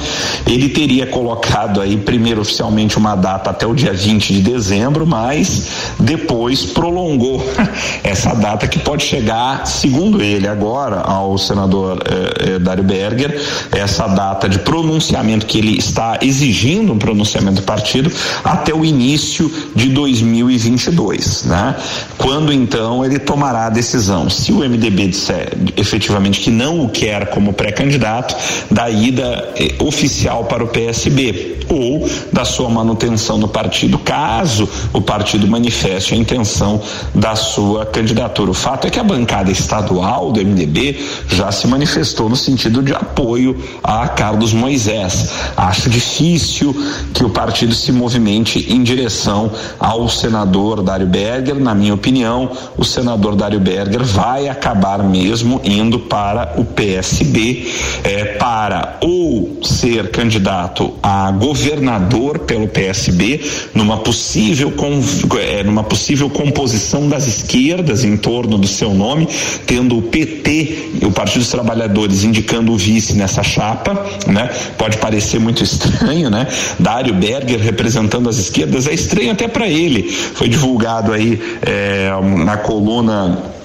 Ele 0.48 0.70
teria 0.70 1.06
colocado 1.06 1.82
aí 1.82 1.98
primeiro 1.98 2.42
oficialmente 2.42 2.98
uma 2.98 3.16
data 3.16 3.50
até 3.50 3.66
o 3.66 3.74
dia 3.74 3.94
20 3.94 4.34
de 4.34 4.42
dezembro, 4.42 5.06
mas 5.06 5.92
depois 6.00 6.45
prolongou 6.74 7.44
essa 8.04 8.34
data 8.36 8.68
que 8.68 8.80
pode 8.80 9.04
chegar, 9.04 9.66
segundo 9.66 10.22
ele 10.22 10.48
agora, 10.48 11.02
ao 11.02 11.38
senador 11.38 12.04
eh, 12.06 12.56
eh, 12.56 12.60
Dário 12.60 12.84
Berger, 12.84 13.42
essa 13.72 14.08
data 14.08 14.48
de 14.48 14.60
pronunciamento 14.60 15.46
que 15.46 15.58
ele 15.58 15.78
está 15.78 16.20
exigindo 16.22 16.94
um 16.94 17.00
pronunciamento 17.00 17.62
do 17.62 17.64
partido 17.64 18.12
até 18.44 18.74
o 18.74 18.86
início 18.86 19.52
de 19.76 19.90
2022, 19.90 21.46
né? 21.46 21.76
Quando 22.18 22.54
então 22.54 23.04
ele 23.04 23.20
tomará 23.20 23.66
a 23.66 23.70
decisão, 23.70 24.30
se 24.30 24.52
o 24.52 24.60
MDB 24.60 25.08
disser 25.08 25.54
efetivamente 25.76 26.40
que 26.40 26.52
não 26.52 26.82
o 26.82 26.90
quer 26.90 27.30
como 27.30 27.54
pré-candidato, 27.54 28.36
da 28.70 28.90
ida 28.90 29.54
eh, 29.58 29.74
oficial 29.80 30.46
para 30.46 30.64
o 30.64 30.68
PSB 30.68 31.58
ou 31.70 32.08
da 32.32 32.46
sua 32.46 32.70
manutenção 32.70 33.38
no 33.38 33.48
partido, 33.48 33.98
caso 33.98 34.70
o 34.94 35.02
partido 35.02 35.48
manifeste 35.48 36.14
a 36.14 36.18
intenção 36.18 36.35
da 37.14 37.36
sua 37.36 37.86
candidatura. 37.86 38.52
O 38.52 38.54
fato 38.54 38.88
é 38.88 38.90
que 38.90 39.00
a 39.00 39.04
bancada 39.04 39.52
estadual 39.52 40.32
do 40.32 40.40
MDB 40.40 41.00
já 41.30 41.52
se 41.52 41.68
manifestou 41.68 42.28
no 42.28 42.36
sentido 42.36 42.82
de 42.82 42.94
apoio 42.94 43.58
a 43.84 44.08
Carlos 44.08 44.54
Moisés. 44.54 45.30
Acho 45.56 45.90
difícil 45.90 46.76
que 47.14 47.24
o 47.24 47.30
partido 47.30 47.74
se 47.74 47.92
movimente 47.92 48.72
em 48.72 48.84
direção 48.84 49.52
ao 49.80 50.10
senador 50.10 50.82
Dário 50.82 51.08
Berger. 51.08 51.56
Na 51.56 51.74
minha 51.76 51.94
opinião, 51.94 52.50
o 52.78 52.84
senador 52.84 53.36
Dário 53.36 53.60
Berger 53.60 54.04
vai 54.04 54.48
acabar 54.48 55.04
mesmo 55.04 55.62
indo 55.64 56.00
para 56.00 56.54
o 56.58 56.66
PSB 56.66 57.72
é, 58.04 58.26
para 58.26 58.98
ser 59.64 60.12
candidato 60.12 60.94
a 61.02 61.32
governador 61.32 62.40
pelo 62.40 62.68
PSB 62.68 63.42
numa 63.74 63.98
possível 63.98 64.74
é, 65.40 65.64
numa 65.64 65.84
possível 65.84 66.30
composição 66.30 67.08
das 67.08 67.28
esquerdas 67.28 68.04
em 68.04 68.18
torno 68.18 68.58
do 68.58 68.68
seu 68.68 68.94
nome, 68.94 69.28
tendo 69.66 69.98
o 69.98 70.02
PT 70.02 71.00
o 71.04 71.12
Partido 71.12 71.40
dos 71.40 71.50
Trabalhadores 71.50 72.24
indicando 72.24 72.72
o 72.72 72.78
vice 72.78 73.14
nessa 73.14 73.44
chapa, 73.44 73.94
né? 74.28 74.50
Pode 74.78 74.98
parecer 74.98 75.40
muito 75.40 75.64
estranho, 75.64 76.30
né? 76.30 76.48
Dário 76.80 77.14
Berger 77.14 77.60
representando 77.60 78.30
as 78.30 78.38
esquerdas 78.38 78.88
é 78.88 78.94
estranho 78.94 79.32
até 79.32 79.48
para 79.48 79.68
ele. 79.68 80.10
Foi 80.10 80.48
divulgado 80.48 81.12
aí 81.12 81.40
é, 81.62 82.10
na 82.44 82.58
coluna 82.58 83.56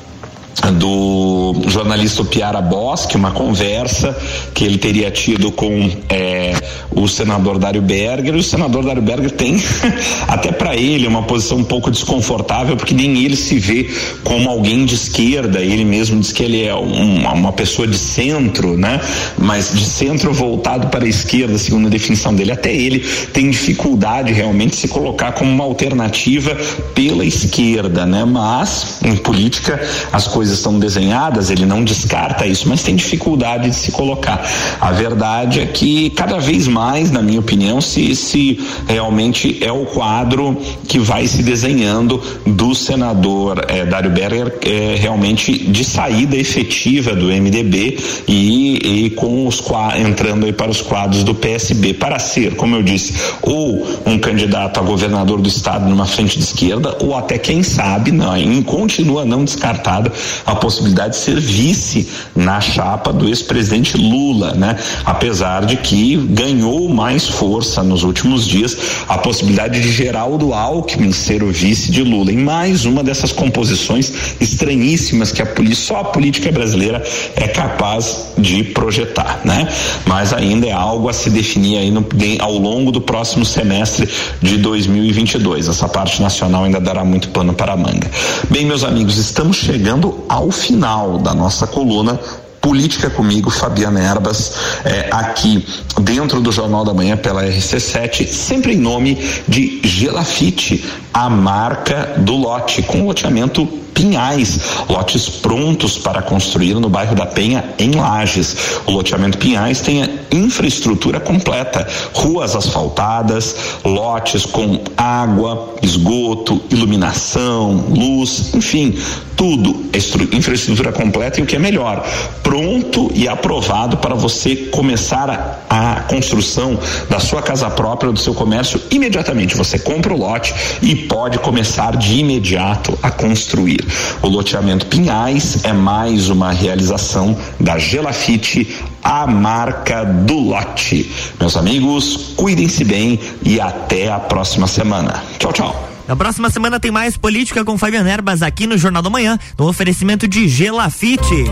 do 0.71 1.55
jornalista 1.69 2.25
Piara 2.25 2.61
Bosque, 2.61 3.17
uma 3.17 3.31
conversa 3.31 4.17
que 4.55 4.65
ele 4.65 4.77
teria 4.77 5.11
tido 5.11 5.51
com 5.51 5.91
é, 6.09 6.53
o 6.91 7.09
senador 7.09 7.59
Dário 7.59 7.81
Berger. 7.81 8.35
E 8.35 8.39
o 8.39 8.43
senador 8.43 8.85
Dário 8.85 9.01
Berger 9.01 9.31
tem, 9.31 9.57
até 10.29 10.53
para 10.53 10.77
ele, 10.77 11.07
uma 11.07 11.23
posição 11.23 11.59
um 11.59 11.65
pouco 11.65 11.91
desconfortável, 11.91 12.77
porque 12.77 12.95
nem 12.95 13.25
ele 13.25 13.37
se 13.37 13.59
vê 13.59 13.89
como 14.23 14.51
alguém 14.51 14.85
de 14.85 14.95
esquerda. 14.95 15.61
Ele 15.61 15.85
mesmo 15.85 16.21
diz 16.21 16.33
que 16.33 16.43
ele 16.43 16.65
é 16.65 16.75
um, 16.75 17.25
uma 17.25 17.53
pessoa 17.53 17.89
de 17.89 17.97
centro, 17.97 18.77
né? 18.77 19.01
Mas 19.39 19.73
de 19.73 19.85
centro 19.85 20.33
voltado 20.33 20.89
para 20.89 21.05
a 21.05 21.09
esquerda, 21.09 21.57
segundo 21.57 21.87
a 21.87 21.91
definição 21.91 22.35
dele. 22.35 22.53
Até 22.53 22.75
ele 22.75 23.01
tem 23.33 23.51
dificuldade 23.51 24.33
realmente 24.33 24.71
de 24.71 24.77
se 24.77 24.89
colocar 24.89 25.33
como 25.33 25.51
uma 25.51 25.65
alternativa 25.65 26.55
pela 26.95 27.25
esquerda, 27.25 28.05
né? 28.05 28.25
Mas 28.25 28.99
em 29.03 29.17
política 29.17 29.81
as 30.13 30.27
coisas 30.27 30.39
coisas 30.40 30.57
estão 30.57 30.79
desenhadas, 30.79 31.50
ele 31.50 31.66
não 31.66 31.85
descarta 31.85 32.46
isso, 32.46 32.66
mas 32.66 32.83
tem 32.83 32.96
dificuldade 32.96 33.68
de 33.68 33.76
se 33.76 33.92
colocar. 33.92 34.42
A 34.81 34.90
verdade 34.90 35.61
é 35.61 35.66
que 35.66 36.09
cada 36.09 36.38
vez 36.38 36.66
mais, 36.66 37.11
na 37.11 37.20
minha 37.20 37.38
opinião, 37.38 37.79
se, 37.79 38.16
se 38.16 38.59
realmente 38.88 39.62
é 39.62 39.70
o 39.70 39.85
quadro 39.85 40.57
que 40.88 40.98
vai 40.98 41.26
se 41.26 41.42
desenhando 41.42 42.22
do 42.46 42.74
senador 42.74 43.66
eh, 43.68 43.85
Dário 43.85 44.11
Berger 44.11 44.59
eh, 44.62 44.96
realmente 44.98 45.59
de 45.59 45.85
saída 45.85 46.37
efetiva 46.38 47.14
do 47.14 47.26
MDB 47.26 47.98
e, 48.26 49.05
e 49.05 49.11
com 49.11 49.46
os 49.46 49.62
entrando 49.98 50.46
aí 50.46 50.55
para 50.55 50.70
os 50.70 50.81
quadros 50.81 51.22
do 51.22 51.35
PSB 51.35 51.92
para 51.92 52.18
ser, 52.18 52.57
como 52.57 52.76
eu 52.76 52.83
disse, 52.83 53.12
ou 53.42 53.87
um 54.07 54.18
candidato 54.18 54.81
a 54.81 54.83
governador 54.83 55.38
do 55.38 55.48
estado 55.50 55.87
numa 55.87 56.07
frente 56.07 56.38
de 56.38 56.44
esquerda 56.44 56.96
ou 57.03 57.14
até 57.14 57.37
quem 57.37 57.62
sabe 57.62 58.11
não, 58.11 58.31
continua 58.62 59.26
não 59.26 59.44
descartada 59.44 60.11
a 60.45 60.55
possibilidade 60.55 61.14
de 61.14 61.23
ser 61.23 61.38
vice 61.38 62.09
na 62.35 62.61
chapa 62.61 63.12
do 63.12 63.29
ex-presidente 63.29 63.97
Lula, 63.97 64.55
né? 64.55 64.77
Apesar 65.05 65.64
de 65.64 65.77
que 65.77 66.16
ganhou 66.16 66.88
mais 66.88 67.29
força 67.29 67.83
nos 67.83 68.03
últimos 68.03 68.47
dias 68.47 68.77
a 69.09 69.19
possibilidade 69.19 69.81
de 69.81 69.90
Geraldo 69.90 70.53
Alckmin 70.53 71.12
ser 71.12 71.43
o 71.43 71.51
vice 71.51 71.90
de 71.90 72.03
Lula. 72.03 72.33
Em 72.33 72.38
mais 72.38 72.85
uma 72.85 73.03
dessas 73.03 73.33
composições 73.33 74.12
estranhíssimas 74.40 75.33
que 75.33 75.43
a 75.43 75.47
só 75.75 76.01
a 76.01 76.05
política 76.05 76.51
brasileira 76.51 77.03
é 77.37 77.49
capaz 77.49 78.33
de 78.38 78.64
projetar, 78.64 79.40
né? 79.45 79.69
Mas 80.07 80.33
ainda 80.33 80.66
é 80.66 80.73
algo 80.73 81.09
a 81.09 81.12
se 81.12 81.31
definir 81.31 81.79
aí 81.79 81.90
no, 81.90 82.05
ao 82.40 82.57
longo 82.59 82.90
do 82.90 83.01
próximo 83.01 83.45
semestre 83.45 84.09
de 84.40 84.57
2022. 84.59 85.69
Essa 85.69 85.88
parte 85.88 86.23
nacional 86.23 86.64
ainda 86.64 86.81
dará 86.81 87.05
muito 87.05 87.29
pano 87.29 87.53
para 87.53 87.73
a 87.73 87.77
manga. 87.77 88.11
Bem, 88.49 88.64
meus 88.64 88.85
amigos, 88.85 89.19
estamos 89.19 89.57
chegando 89.57 90.20
ao 90.29 90.51
final 90.51 91.19
da 91.19 91.35
nossa 91.35 91.67
coluna 91.67 92.19
Política 92.61 93.09
comigo, 93.09 93.51
Fabiana 93.51 94.01
Erbas, 94.01 94.53
é, 94.85 95.09
aqui 95.11 95.66
dentro 96.01 96.40
do 96.40 96.53
Jornal 96.53 96.85
da 96.85 96.92
Manhã 96.92 97.16
pela 97.16 97.42
RC7, 97.42 98.27
sempre 98.27 98.75
em 98.75 98.79
nome 98.79 99.16
de 99.49 99.81
Gelafite, 99.83 100.85
a 101.12 101.31
marca 101.31 102.14
do 102.18 102.37
lote, 102.37 102.83
com 102.83 103.07
loteamento 103.07 103.66
Pinhais, 104.01 104.61
lotes 104.88 105.29
prontos 105.29 105.99
para 105.99 106.23
construir 106.23 106.73
no 106.75 106.88
bairro 106.88 107.14
da 107.14 107.27
Penha, 107.27 107.64
em 107.79 107.90
Lages. 107.90 108.81
O 108.87 108.92
loteamento 108.92 109.37
Pinhais 109.37 109.81
tem 109.81 110.03
a 110.03 110.09
infraestrutura 110.31 111.20
completa: 111.20 111.87
ruas 112.14 112.57
asfaltadas, 112.57 113.55
lotes 113.85 114.46
com 114.46 114.81
água, 114.96 115.75
esgoto, 115.83 116.62
iluminação, 116.70 117.85
luz, 117.90 118.55
enfim, 118.55 118.96
tudo, 119.37 119.85
infraestrutura 120.33 120.92
completa 120.92 121.40
e 121.40 121.42
o 121.42 121.46
que 121.46 121.57
é 121.57 121.59
melhor, 121.59 122.07
pronto 122.51 123.13
e 123.15 123.29
aprovado 123.29 123.99
para 123.99 124.13
você 124.13 124.57
começar 124.57 125.31
a, 125.71 125.93
a 125.93 126.01
construção 126.01 126.77
da 127.09 127.21
sua 127.21 127.41
casa 127.41 127.71
própria 127.71 128.11
do 128.11 128.19
seu 128.19 128.35
comércio 128.35 128.83
imediatamente. 128.91 129.57
Você 129.57 129.79
compra 129.79 130.13
o 130.13 130.17
lote 130.17 130.53
e 130.83 130.97
pode 130.97 131.39
começar 131.39 131.97
de 131.97 132.19
imediato 132.19 132.99
a 133.01 133.09
construir. 133.09 133.87
O 134.21 134.27
loteamento 134.27 134.87
Pinhais 134.87 135.65
é 135.65 135.73
mais 135.73 136.29
uma 136.29 136.51
realização 136.51 137.39
da 137.61 137.79
Gelafite, 137.79 138.77
a 139.01 139.29
marca 139.29 140.05
do 140.05 140.35
lote. 140.35 141.09
Meus 141.39 141.57
amigos, 141.57 142.35
cuidem-se 142.37 142.83
bem 142.83 143.21
e 143.45 143.61
até 143.61 144.11
a 144.11 144.19
próxima 144.19 144.67
semana. 144.67 145.23
Tchau, 145.39 145.53
tchau. 145.53 145.89
Na 146.09 146.17
próxima 146.17 146.51
semana 146.51 146.81
tem 146.81 146.91
mais 146.91 147.17
política 147.17 147.65
com 147.65 147.79
Fabiano 147.79 148.09
Erbas 148.09 148.43
aqui 148.43 148.67
no 148.67 148.77
Jornal 148.77 149.03
da 149.05 149.09
Manhã, 149.09 149.39
no 149.57 149.69
oferecimento 149.69 150.27
de 150.27 150.49
Gelafite. 150.49 151.45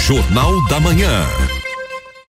Jornal 0.00 0.66
da 0.68 0.80
Manhã. 0.80 1.59